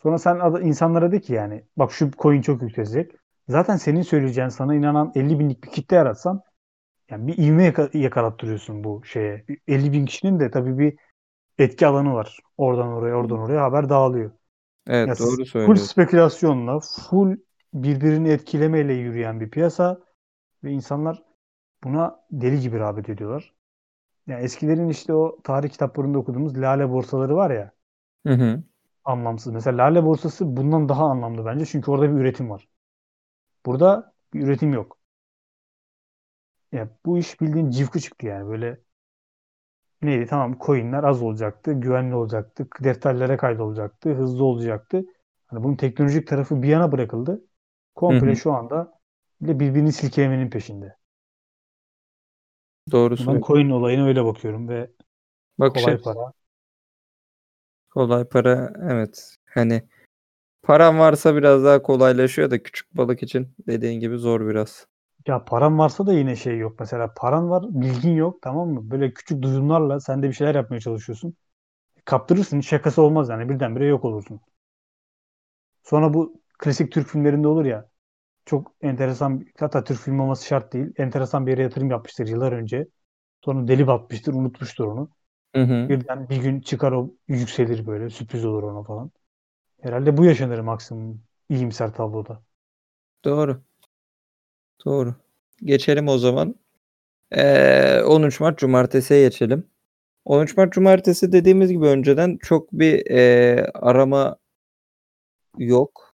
Sonra 0.06 0.20
sen 0.20 0.38
insanlara 0.64 1.14
de 1.14 1.22
ki 1.22 1.34
yani 1.34 1.66
bak 1.78 1.94
şu 1.94 2.12
coin 2.12 2.44
çok 2.44 2.64
yükselecek. 2.64 3.14
Zaten 3.50 3.78
senin 3.78 4.04
söyleyeceğin 4.04 4.50
sana 4.50 4.76
inanan 4.76 5.14
50 5.16 5.40
binlik 5.40 5.66
bir 5.66 5.70
kitle 5.72 5.98
yaratsan 5.98 6.44
yani 7.12 7.28
bir 7.28 7.38
ivme 7.40 7.64
yaka- 7.66 7.92
yakalattırıyorsun 8.00 8.86
bu 8.86 9.06
şeye. 9.06 9.46
50 9.70 9.94
bin 9.94 10.06
kişinin 10.08 10.42
de 10.42 10.52
tabii 10.52 10.80
bir 10.80 11.00
etki 11.60 11.88
alanı 11.88 12.14
var. 12.16 12.40
Oradan 12.58 12.88
oraya 12.88 13.16
oradan 13.16 13.40
oraya 13.40 13.64
haber 13.64 13.90
dağılıyor. 13.90 14.32
Evet 14.88 15.18
Ya 15.18 15.20
doğru 15.20 15.46
Full 15.58 15.76
söylüyorsun. 15.76 15.92
spekülasyonla, 15.92 16.80
full 16.80 17.38
birbirini 17.74 18.30
etkilemeyle 18.30 18.94
yürüyen 18.94 19.40
bir 19.42 19.50
piyasa 19.52 20.02
ve 20.64 20.72
insanlar 20.72 21.24
buna 21.86 22.20
deli 22.32 22.62
gibi 22.62 22.80
rağbet 22.80 23.10
ediyorlar. 23.10 23.54
Yani 24.28 24.44
eskilerin 24.44 24.90
işte 24.90 25.14
o 25.14 25.42
tarih 25.44 25.70
kitaplarında 25.70 26.20
okuduğumuz 26.20 26.58
lale 26.62 26.90
borsaları 26.92 27.36
var 27.38 27.52
ya 27.52 27.74
Hı 28.26 28.34
hı. 28.34 28.64
Anlamsız. 29.06 29.54
Mesela 29.54 29.78
lale 29.78 30.04
borsası 30.06 30.58
bundan 30.58 30.90
daha 30.90 31.06
anlamlı 31.06 31.46
bence 31.46 31.66
çünkü 31.66 31.92
orada 31.92 32.10
bir 32.16 32.22
üretim 32.22 32.50
var. 32.50 32.68
Burada 33.66 34.14
bir 34.34 34.42
üretim 34.44 34.74
yok. 34.74 35.00
Ya 36.72 36.90
bu 37.06 37.18
iş 37.18 37.42
bildiğin 37.42 37.70
cıvkı 37.72 38.00
çıktı 38.00 38.26
yani 38.26 38.48
böyle 38.50 38.82
neydi 40.02 40.26
tamam 40.28 40.58
coinler 40.66 41.04
az 41.04 41.22
olacaktı, 41.22 41.74
güvenli 41.74 42.16
olacaktı, 42.16 42.68
defterlere 42.84 43.38
kaydolacaktı, 43.38 44.10
hızlı 44.14 44.44
olacaktı. 44.44 45.06
Hani 45.48 45.64
bunun 45.64 45.76
teknolojik 45.76 46.28
tarafı 46.28 46.62
bir 46.62 46.68
yana 46.68 46.92
bırakıldı. 46.92 47.42
Komple 47.96 48.10
Hı 48.10 48.36
hı. 48.36 48.36
şu 48.36 48.54
anda 48.54 49.00
bile 49.42 49.60
birbirini 49.60 49.94
silkelemenin 49.94 50.50
peşinde. 50.50 50.96
Doğru 52.92 53.16
Ben 53.20 53.40
coin 53.42 53.70
olayına 53.70 54.06
öyle 54.08 54.26
bakıyorum 54.26 54.70
ve 54.70 54.92
Bakış 55.60 55.88
kolay 55.88 55.88
açısı. 55.88 56.18
para. 56.18 56.34
Kolay 57.96 58.26
para 58.26 58.74
evet. 58.82 59.36
Hani 59.46 59.84
param 60.64 61.00
varsa 61.00 61.36
biraz 61.36 61.64
daha 61.64 61.82
kolaylaşıyor 61.82 62.52
da 62.52 62.64
küçük 62.64 62.98
balık 62.98 63.24
için 63.24 63.56
dediğin 63.68 64.00
gibi 64.00 64.18
zor 64.18 64.50
biraz. 64.50 64.88
Ya 65.28 65.46
paran 65.46 65.80
varsa 65.80 66.08
da 66.08 66.14
yine 66.14 66.36
şey 66.36 66.58
yok. 66.58 66.80
Mesela 66.80 67.14
paran 67.18 67.50
var, 67.50 67.64
bilgin 67.70 68.16
yok 68.16 68.42
tamam 68.42 68.70
mı? 68.70 68.92
Böyle 68.92 69.14
küçük 69.14 69.42
duyumlarla 69.42 70.00
sen 70.00 70.24
de 70.24 70.28
bir 70.28 70.34
şeyler 70.34 70.56
yapmaya 70.56 70.80
çalışıyorsun. 70.80 71.36
Kaptırırsın, 72.06 72.62
şakası 72.62 73.02
olmaz 73.02 73.30
yani. 73.30 73.50
Birdenbire 73.50 73.86
yok 73.88 74.06
olursun. 74.06 74.42
Sonra 75.84 76.14
bu 76.14 76.42
klasik 76.60 76.92
Türk 76.92 77.08
filmlerinde 77.08 77.48
olur 77.48 77.66
ya. 77.66 77.90
Çok 78.46 78.74
enteresan, 78.82 79.46
hatta 79.60 79.86
Türk 79.86 80.00
filmi 80.00 80.22
olması 80.22 80.46
şart 80.48 80.74
değil. 80.74 80.94
Enteresan 80.98 81.48
bir 81.48 81.52
yere 81.52 81.64
yatırım 81.64 81.92
yapmıştır 81.92 82.28
yıllar 82.28 82.52
önce. 82.52 82.88
Sonra 83.46 83.68
deli 83.68 83.88
batmıştır, 83.88 84.34
unutmuştur 84.34 84.86
onu. 84.86 85.10
Hı 85.56 85.62
hı. 85.62 85.90
Birden 85.90 86.30
bir 86.30 86.38
gün 86.38 86.62
çıkar 86.62 86.92
o 86.92 87.14
yükselir 87.28 87.88
böyle, 87.88 88.10
sürpriz 88.10 88.46
olur 88.46 88.64
ona 88.64 88.84
falan. 88.84 89.12
Herhalde 89.82 90.18
bu 90.18 90.26
yaşanır 90.26 90.60
maksimum 90.60 91.22
iyimser 91.50 91.94
tabloda. 91.94 92.42
Doğru. 93.26 93.62
Doğru. 94.86 95.16
Geçelim 95.64 96.08
o 96.08 96.18
zaman. 96.18 96.56
Ee, 97.32 98.02
13 98.02 98.40
Mart 98.40 98.58
Cumartesi'ye 98.58 99.22
geçelim. 99.22 99.68
13 100.26 100.58
Mart 100.58 100.74
Cumartesi 100.74 101.32
dediğimiz 101.32 101.72
gibi 101.72 101.86
önceden 101.86 102.38
çok 102.38 102.72
bir 102.74 103.12
ee, 103.12 103.66
arama 103.74 104.38
yok. 105.58 106.14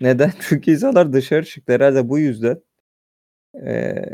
Neden? 0.00 0.32
Çünkü 0.40 0.70
insanlar 0.70 1.12
dışarı 1.12 1.44
çıktı. 1.44 1.72
Herhalde 1.72 2.08
bu 2.08 2.18
yüzden. 2.18 2.62
Ee, 3.66 4.04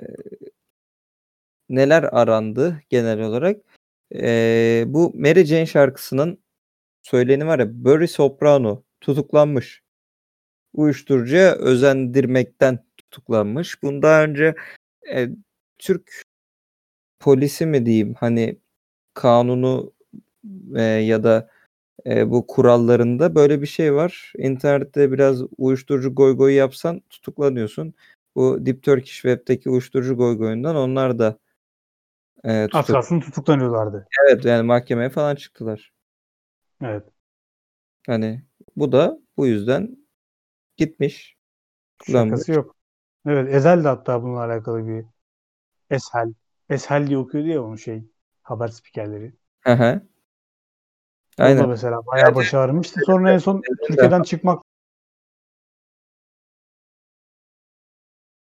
neler 1.69 2.03
arandı 2.03 2.83
genel 2.91 3.21
olarak? 3.21 3.76
Ee, 4.15 4.85
bu 4.87 5.13
Mary 5.15 5.45
Jane 5.45 5.67
şarkısının 5.67 6.39
söyleni 7.03 7.47
var 7.47 7.59
ya 7.59 7.85
Barry 7.85 8.09
Soprano 8.09 8.83
tutuklanmış. 9.01 9.83
Uyuşturucuya 10.75 11.55
özendirmekten 11.57 12.85
tutuklanmış. 12.97 13.83
Bunu 13.83 14.03
daha 14.03 14.25
önce 14.25 14.55
e, 15.15 15.29
Türk 15.79 16.23
polisi 17.21 17.67
mi 17.67 17.87
diyeyim 17.87 18.15
hani 18.21 18.59
kanunu 19.15 19.93
e, 20.77 20.83
ya 20.83 21.25
da 21.25 21.51
e, 22.07 22.31
bu 22.31 22.47
kurallarında 22.47 23.35
böyle 23.35 23.63
bir 23.63 23.67
şey 23.67 23.95
var. 23.95 24.33
İnternette 24.39 25.13
biraz 25.13 25.43
uyuşturucu 25.59 26.15
goy 26.15 26.37
goy 26.37 26.53
yapsan 26.55 27.01
tutuklanıyorsun. 27.11 27.95
Bu 28.37 28.67
Deep 28.67 28.83
Turkish 28.83 29.15
Web'deki 29.15 29.71
uyuşturucu 29.71 30.17
goygoyundan 30.17 30.77
onlar 30.77 31.19
da 31.19 31.39
e, 32.47 32.67
tutuk- 32.67 32.93
kalsın 32.93 33.21
tutuklanıyorlardı. 33.21 34.09
Evet 34.25 34.45
yani 34.45 34.63
mahkemeye 34.63 35.09
falan 35.11 35.35
çıktılar. 35.35 35.93
Evet. 36.83 37.09
Hani 38.07 38.43
bu 38.77 38.93
da 38.93 39.19
bu 39.37 39.47
yüzden 39.47 39.97
gitmiş. 40.77 41.37
Şakası 42.07 42.53
yok. 42.53 42.77
Evet 43.27 43.55
Ezel 43.55 43.85
de 43.85 43.89
hatta 43.89 44.23
bununla 44.23 44.45
alakalı 44.45 44.87
bir 44.89 45.05
Eshel. 45.91 46.33
Eshel 46.71 47.07
diye 47.07 47.19
okuyordu 47.19 47.49
ya 47.49 47.63
onu 47.63 47.79
şey 47.79 48.05
haber 48.43 48.69
spikerleri. 48.69 49.33
Hı 49.61 49.73
hı. 49.73 50.01
O 51.39 51.43
da 51.43 51.45
Aynen. 51.45 51.69
mesela 51.69 52.07
bayağı 52.07 52.35
başı 52.35 52.59
ağrımıştı. 52.59 53.01
Sonra 53.07 53.33
en 53.33 53.39
son 53.39 53.63
Türkiye'den 53.87 54.23
çıkmak 54.23 54.63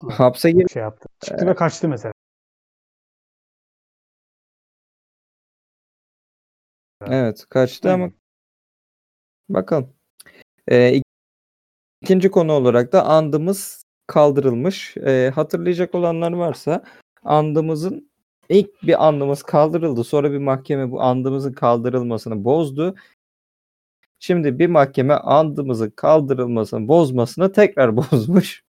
Hapse 0.10 0.52
gir. 0.52 0.68
şey 0.74 0.82
yaptı. 0.82 1.10
Çıktı 1.20 1.48
ve 1.48 1.56
kaçtı 1.56 1.90
mesela. 1.90 2.14
Evet 7.06 7.46
kaçtı 7.50 7.92
ama 7.92 8.12
bakalım. 9.50 9.94
Ee, 10.68 10.94
ik- 10.96 11.04
ikinci 12.02 12.32
konu 12.32 12.52
olarak 12.54 12.94
da 12.94 13.06
andımız 13.06 13.84
kaldırılmış. 14.08 14.98
Ee, 14.98 15.32
hatırlayacak 15.36 15.96
olanlar 15.96 16.32
varsa 16.32 16.84
andımızın 17.24 18.12
ilk 18.50 18.84
bir 18.84 19.08
andımız 19.08 19.44
kaldırıldı. 19.44 20.04
Sonra 20.04 20.32
bir 20.32 20.38
mahkeme 20.38 20.92
bu 20.92 21.02
andımızın 21.02 21.54
kaldırılmasını 21.54 22.44
bozdu. 22.44 22.96
Şimdi 24.20 24.60
bir 24.60 24.68
mahkeme 24.68 25.14
andımızın 25.14 25.90
kaldırılmasını 25.90 26.88
bozmasını 26.88 27.52
tekrar 27.52 27.98
bozmuş. 28.12 28.67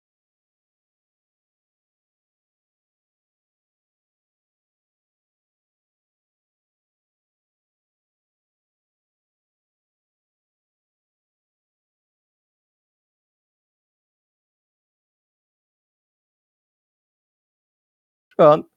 Şu 18.37 18.45
an 18.45 18.69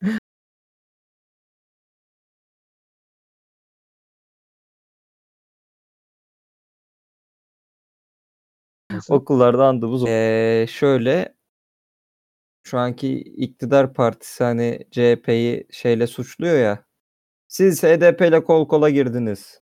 okullarda 9.09 9.65
andımız 9.67 10.03
Ee, 10.07 10.65
şöyle 10.69 11.33
şu 12.63 12.77
anki 12.79 13.17
iktidar 13.21 13.93
partisi 13.93 14.43
hani 14.43 14.79
CHP'yi 14.91 15.67
şeyle 15.71 16.07
suçluyor 16.07 16.57
ya. 16.59 16.85
Siz 17.49 17.83
HDP 17.83 18.27
ile 18.29 18.43
kol 18.45 18.69
kola 18.69 18.91
girdiniz. 18.91 19.61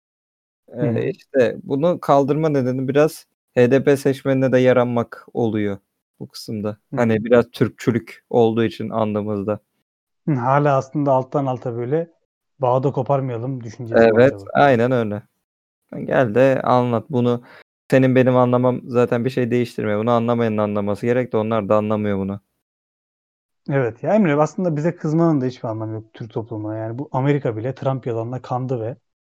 Ee, 0.70 0.78
Hı 0.82 1.00
işte 1.10 1.58
bunu 1.64 2.02
kaldırma 2.02 2.50
nedeni 2.50 2.90
biraz 2.90 3.28
HDP 3.58 3.98
seçmenine 3.98 4.52
de 4.52 4.60
yaranmak 4.60 5.28
oluyor 5.34 5.78
bu 6.20 6.28
kısımda. 6.30 6.70
Hı. 6.70 6.98
Hani 6.98 7.26
biraz 7.26 7.52
Türkçülük 7.52 8.26
olduğu 8.32 8.64
için 8.66 8.90
andımızda. 8.90 9.60
Hala 10.28 10.78
aslında 10.78 11.12
alttan 11.12 11.46
alta 11.46 11.76
böyle 11.76 12.10
bağı 12.60 12.84
da 12.84 12.92
koparmayalım 12.92 13.64
düşüncesi 13.64 14.04
Evet, 14.04 14.34
acaba. 14.34 14.50
aynen 14.54 14.92
öyle. 14.92 15.24
Gel 16.06 16.36
de 16.36 16.62
anlat 16.64 17.06
bunu. 17.10 17.44
Senin 17.92 18.16
benim 18.16 18.36
anlamam 18.38 18.82
zaten 18.84 19.26
bir 19.26 19.30
şey 19.30 19.52
değiştirmiyor. 19.52 20.00
Bunu 20.00 20.12
anlamayanın 20.12 20.58
anlaması 20.58 21.06
gerek 21.06 21.34
de 21.34 21.38
onlar 21.38 21.70
da 21.70 21.76
anlamıyor 21.76 22.18
bunu. 22.18 22.40
Evet 23.70 24.04
ya 24.04 24.16
Emre 24.16 24.36
aslında 24.36 24.76
bize 24.76 24.96
kızmanın 24.96 25.42
da 25.42 25.46
hiçbir 25.46 25.68
anlamı 25.70 25.94
yok 25.94 26.14
Türk 26.14 26.34
toplumuna. 26.34 26.78
Yani 26.78 27.00
bu 27.00 27.10
Amerika 27.12 27.58
bile 27.58 27.76
Trump 27.76 28.08
yalanına 28.08 28.42
kandı 28.42 28.82
ve 28.82 28.96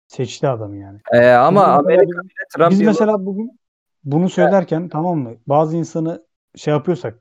seçti 0.08 0.48
adamı 0.48 0.76
yani. 0.76 1.00
Ee, 1.12 1.30
ama 1.30 1.78
Bugün 1.78 1.94
Amerika 1.94 2.20
bile 2.22 2.46
Trump 2.54 2.70
Biz 2.70 2.80
yılı- 2.80 2.90
mesela 2.90 3.26
bugün 3.26 3.58
bunu 4.04 4.28
söylerken 4.28 4.88
tamam 4.88 5.18
mı? 5.18 5.30
Bazı 5.46 5.76
insanı 5.76 6.26
şey 6.56 6.74
yapıyorsak, 6.74 7.18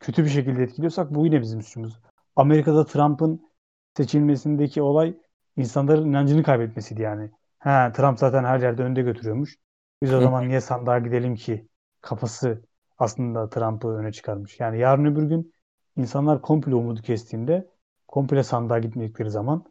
kötü 0.00 0.24
bir 0.24 0.28
şekilde 0.30 0.62
etkiliyorsak 0.62 1.14
bu 1.14 1.24
yine 1.26 1.40
bizim 1.40 1.62
suçumuz. 1.62 2.00
Amerika'da 2.38 2.86
Trump'ın 2.86 3.48
seçilmesindeki 3.96 4.82
olay 4.82 5.16
insanların 5.56 6.08
inancını 6.08 6.42
kaybetmesiydi 6.42 7.02
yani. 7.02 7.30
Ha, 7.58 7.92
Trump 7.92 8.18
zaten 8.18 8.44
her 8.44 8.60
yerde 8.60 8.82
önde 8.82 9.02
götürüyormuş. 9.02 9.58
Biz 10.02 10.14
o 10.14 10.20
zaman 10.20 10.48
niye 10.48 10.60
sandığa 10.60 10.98
gidelim 10.98 11.34
ki? 11.34 11.68
Kafası 12.00 12.62
aslında 12.98 13.48
Trump'ı 13.48 13.88
öne 13.88 14.12
çıkarmış. 14.12 14.60
Yani 14.60 14.78
yarın 14.78 15.04
öbür 15.04 15.22
gün 15.22 15.54
insanlar 15.96 16.42
komple 16.42 16.74
umudu 16.74 17.02
kestiğinde 17.02 17.70
komple 18.08 18.42
sandığa 18.42 18.78
gitmedikleri 18.78 19.30
zaman 19.30 19.64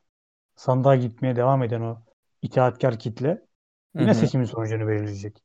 sandığa 0.56 0.96
gitmeye 0.96 1.36
devam 1.36 1.64
eden 1.64 1.82
o 1.82 2.02
itaatkar 2.42 3.00
kitle 3.00 3.46
yine 3.96 4.14
seçimin 4.14 4.46
sonucunu 4.46 4.88
belirleyecek. 4.88 5.44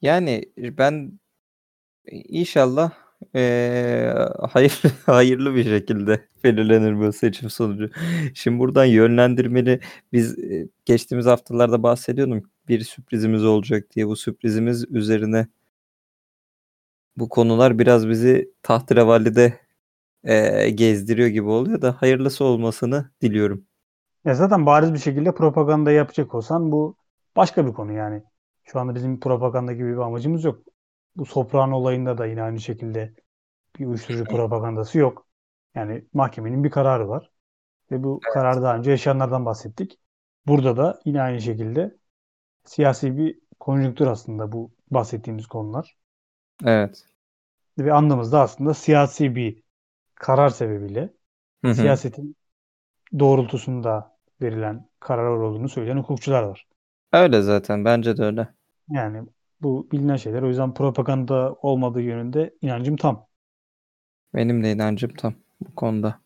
Yani 0.00 0.52
ben 0.56 1.20
inşallah 2.12 3.05
eee, 3.34 4.14
hayırlı 4.50 4.90
hayırlı 5.06 5.54
bir 5.54 5.64
şekilde 5.64 6.28
belirlenir 6.44 7.00
bu 7.00 7.12
seçim 7.12 7.50
sonucu. 7.50 7.90
Şimdi 8.34 8.58
buradan 8.58 8.84
yönlendirmeli 8.84 9.80
biz 10.12 10.38
e, 10.38 10.68
geçtiğimiz 10.84 11.26
haftalarda 11.26 11.82
bahsediyordum 11.82 12.50
bir 12.68 12.80
sürprizimiz 12.80 13.44
olacak 13.44 13.86
diye 13.96 14.06
bu 14.06 14.16
sürprizimiz 14.16 14.84
üzerine 14.90 15.46
bu 17.16 17.28
konular 17.28 17.78
biraz 17.78 18.08
bizi 18.08 18.52
tahterevalide 18.62 19.60
eee 20.24 20.70
gezdiriyor 20.70 21.28
gibi 21.28 21.48
oluyor 21.48 21.82
da 21.82 21.92
hayırlısı 22.02 22.44
olmasını 22.44 23.10
diliyorum. 23.22 23.66
Ya 24.24 24.34
zaten 24.34 24.66
bariz 24.66 24.94
bir 24.94 24.98
şekilde 24.98 25.34
propaganda 25.34 25.90
yapacak 25.92 26.34
olsan 26.34 26.72
bu 26.72 26.96
başka 27.36 27.66
bir 27.66 27.72
konu 27.72 27.92
yani. 27.92 28.22
Şu 28.64 28.80
anda 28.80 28.94
bizim 28.94 29.20
propaganda 29.20 29.72
gibi 29.72 29.92
bir 29.92 29.96
amacımız 29.98 30.44
yok. 30.44 30.62
Bu 31.16 31.26
Soprano 31.26 31.76
olayında 31.76 32.18
da 32.18 32.26
yine 32.26 32.42
aynı 32.42 32.60
şekilde 32.60 33.14
bir 33.78 33.86
uyuşturucu 33.86 34.28
propagandası 34.28 34.98
yok. 34.98 35.28
Yani 35.74 36.04
mahkemenin 36.14 36.64
bir 36.64 36.70
kararı 36.70 37.08
var. 37.08 37.30
Ve 37.90 38.04
bu 38.04 38.24
karar 38.28 38.62
daha 38.62 38.76
önce 38.78 38.92
yaşayanlardan 38.92 39.46
bahsettik. 39.46 40.00
Burada 40.46 40.76
da 40.76 41.00
yine 41.06 41.22
aynı 41.22 41.42
şekilde 41.42 41.98
siyasi 42.64 43.18
bir 43.18 43.40
konjonktür 43.60 44.06
aslında 44.08 44.52
bu 44.52 44.72
bahsettiğimiz 44.90 45.46
konular. 45.46 45.98
Evet. 46.64 47.06
Ve 47.78 47.92
anlamımızda 47.92 48.40
aslında 48.40 48.74
siyasi 48.74 49.36
bir 49.36 49.62
karar 50.14 50.48
sebebiyle 50.50 51.14
Hı 51.64 51.70
hı. 51.70 51.74
siyasetin 51.76 52.36
doğrultusunda 53.20 54.18
verilen 54.42 54.90
kararlar 55.00 55.38
olduğunu 55.38 55.70
söyleyen 55.70 55.98
hukukçular 55.98 56.42
var. 56.42 56.68
Öyle 57.12 57.42
zaten 57.42 57.84
bence 57.84 58.16
de 58.16 58.22
öyle. 58.24 58.48
Yani 58.90 59.26
bu 59.62 59.88
bilinen 59.92 60.16
şeyler. 60.16 60.42
O 60.42 60.48
yüzden 60.48 60.74
propaganda 60.74 61.52
olmadığı 61.52 62.00
yönünde 62.00 62.54
inancım 62.62 62.96
tam. 62.96 63.26
Benim 64.34 64.62
de 64.64 64.72
inancım 64.72 65.10
tam 65.14 65.34
bu 65.60 65.74
konuda. 65.74 66.20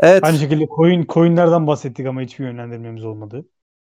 Evet. 0.00 0.24
Aynı 0.24 0.38
şekilde 0.38 0.66
coin, 0.76 1.06
coinlerden 1.08 1.66
bahsettik 1.66 2.06
ama 2.06 2.20
hiçbir 2.20 2.44
yönlendirmemiz 2.44 3.04
olmadı. 3.04 3.46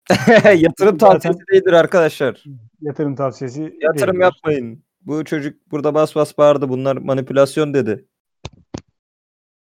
Yatırım 0.56 1.00
Zaten- 1.00 1.20
tavsiyesi 1.20 1.40
değildir 1.52 1.74
arkadaşlar. 1.74 2.44
Yatırım 2.82 3.16
tavsiyesi 3.16 3.78
Yatırım 3.82 4.14
değildir. 4.16 4.24
yapmayın. 4.24 4.84
Bu 5.02 5.26
çocuk 5.26 5.72
burada 5.72 5.94
bas 5.94 6.16
bas 6.16 6.38
bağırdı. 6.38 6.70
Bunlar 6.70 6.98
manipülasyon 6.98 7.74
dedi. 7.74 8.06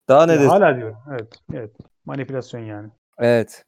Daha 0.08 0.26
ne 0.26 0.32
Ya 0.32 0.38
desin? 0.38 0.48
hala 0.50 0.76
diyorum. 0.76 0.96
Evet. 1.10 1.32
Evet. 1.54 1.76
Manipülasyon 2.04 2.60
yani. 2.60 2.88
Evet. 3.18 3.64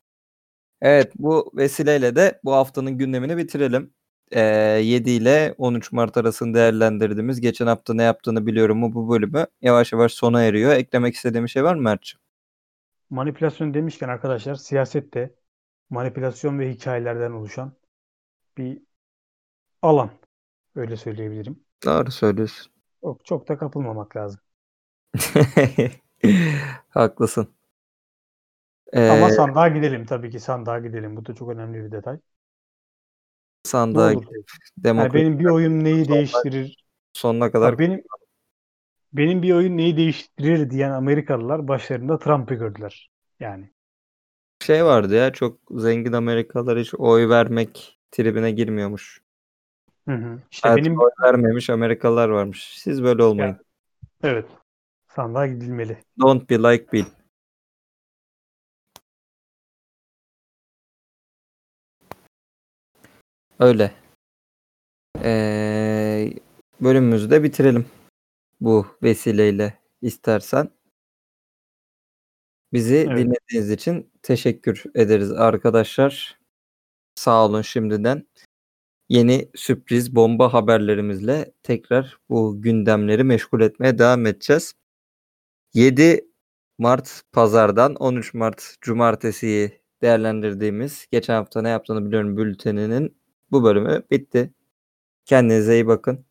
Evet 0.83 1.13
bu 1.19 1.53
vesileyle 1.55 2.17
de 2.17 2.41
bu 2.45 2.53
haftanın 2.55 2.99
gündemini 2.99 3.37
bitirelim. 3.37 3.95
Ee, 4.33 4.41
7 4.85 5.11
ile 5.11 5.55
13 5.59 5.93
Mart 5.93 6.17
arasını 6.17 6.55
değerlendirdiğimiz 6.55 7.41
geçen 7.41 7.67
hafta 7.67 7.95
ne 7.95 8.03
yaptığını 8.03 8.47
biliyorum 8.47 8.79
mu 8.79 8.95
bu 8.95 9.11
bölümü 9.11 9.47
yavaş 9.63 9.93
yavaş 9.93 10.13
sona 10.13 10.43
eriyor. 10.43 10.73
Eklemek 10.73 11.15
istediğim 11.15 11.45
bir 11.45 11.51
şey 11.51 11.65
var 11.65 11.75
mı 11.75 11.83
Mert'ciğim? 11.83 12.21
Manipülasyon 13.11 13.75
demişken 13.75 14.09
arkadaşlar 14.09 14.55
siyasette 14.55 15.35
manipülasyon 15.91 16.59
ve 16.59 16.71
hikayelerden 16.73 17.33
oluşan 17.33 17.73
bir 18.59 18.83
alan. 19.83 20.11
Öyle 20.75 20.97
söyleyebilirim. 20.97 21.65
Doğru 21.85 22.11
söylüyorsun. 22.11 22.73
Çok, 23.03 23.25
çok 23.25 23.49
da 23.49 23.59
kapılmamak 23.59 24.17
lazım. 24.17 24.41
Haklısın. 26.89 27.49
Ama 29.07 29.29
Ee, 29.29 29.31
sandığa 29.31 29.69
gidelim 29.69 30.07
tabii 30.07 30.31
ki 30.31 30.41
sandığa 30.41 30.79
gidelim. 30.79 31.17
Bu 31.17 31.27
da 31.27 31.35
çok 31.35 31.49
önemli 31.51 31.85
bir 31.85 31.93
detay. 31.93 32.19
Sandığa. 33.63 34.13
Yani 34.13 34.25
demokrasi 34.79 35.15
benim 35.15 35.39
bir 35.39 35.47
oyun 35.47 35.85
neyi 35.85 36.09
değiştirir? 36.09 36.85
sonuna 37.13 37.51
kadar 37.51 37.73
Bak 37.73 37.79
benim 37.79 38.03
benim 39.13 39.43
bir 39.43 39.53
oyun 39.53 39.77
neyi 39.77 39.97
değiştirir 39.97 40.71
diyen 40.71 40.91
Amerikalılar 40.91 41.69
başlarında 41.69 42.19
Trump'ı 42.19 42.55
gördüler. 42.55 43.11
Yani 43.41 43.71
şey 44.63 44.85
vardı 44.85 45.15
ya 45.15 45.33
çok 45.33 45.59
zengin 45.71 46.13
Amerikalılar 46.13 46.79
hiç 46.79 46.95
oy 46.95 47.29
vermek 47.29 47.99
tribine 48.11 48.51
girmiyormuş. 48.51 49.21
Hı 50.09 50.15
hı. 50.15 50.39
İşte 50.51 50.69
Hayatım 50.69 50.87
benim 50.87 51.01
oy 51.01 51.11
vermemiş 51.23 51.71
Amerikalılar 51.71 52.29
varmış. 52.29 52.79
Siz 52.79 53.03
böyle 53.03 53.23
olmayın. 53.23 53.57
evet 54.23 54.47
sandığa 55.09 55.47
gidilmeli. 55.47 55.99
Don't 56.21 56.51
be 56.51 56.55
like 56.55 56.93
Bill. 56.93 57.05
Öyle. 63.61 63.93
Ee, 65.23 66.33
bölümümüzü 66.81 67.31
de 67.31 67.43
bitirelim. 67.43 67.87
Bu 68.61 68.87
vesileyle 69.03 69.79
istersen. 70.03 70.71
Bizi 72.73 72.97
Evet. 72.97 73.19
dinlediğiniz 73.19 73.71
için 73.71 74.13
teşekkür 74.23 74.85
ederiz 74.95 75.33
arkadaşlar. 75.33 76.39
Sağ 77.15 77.45
olun 77.47 77.63
şimdiden. 77.63 78.27
Yeni 79.09 79.51
sürpriz 79.55 80.15
bomba 80.15 80.53
haberlerimizle 80.53 81.53
tekrar 81.63 82.19
bu 82.29 82.63
gündemleri 82.63 83.25
meşgul 83.25 83.61
etmeye 83.61 83.99
devam 83.99 84.27
edeceğiz. 84.27 84.75
7 85.75 86.31
Mart 86.79 87.23
pazardan 87.33 87.95
13 87.95 88.35
Mart 88.35 88.77
cumartesiyi 88.81 89.81
değerlendirdiğimiz 90.03 91.07
geçen 91.13 91.35
hafta 91.35 91.63
ne 91.63 91.69
yaptığını 91.69 92.07
biliyorum 92.07 92.37
bülteninin 92.37 93.20
bu 93.53 93.65
bölümü 93.65 94.03
bitti. 94.11 94.55
Kendinize 95.25 95.75
iyi 95.75 95.87
bakın. 95.87 96.27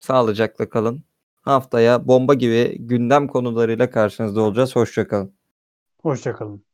Sağlıcakla 0.00 0.70
kalın. 0.70 1.04
Haftaya 1.42 2.08
bomba 2.08 2.34
gibi 2.34 2.78
gündem 2.80 3.28
konularıyla 3.28 3.90
karşınızda 3.90 4.42
olacağız. 4.42 4.76
Hoşçakalın. 4.76 5.34
Hoşçakalın. 6.02 6.64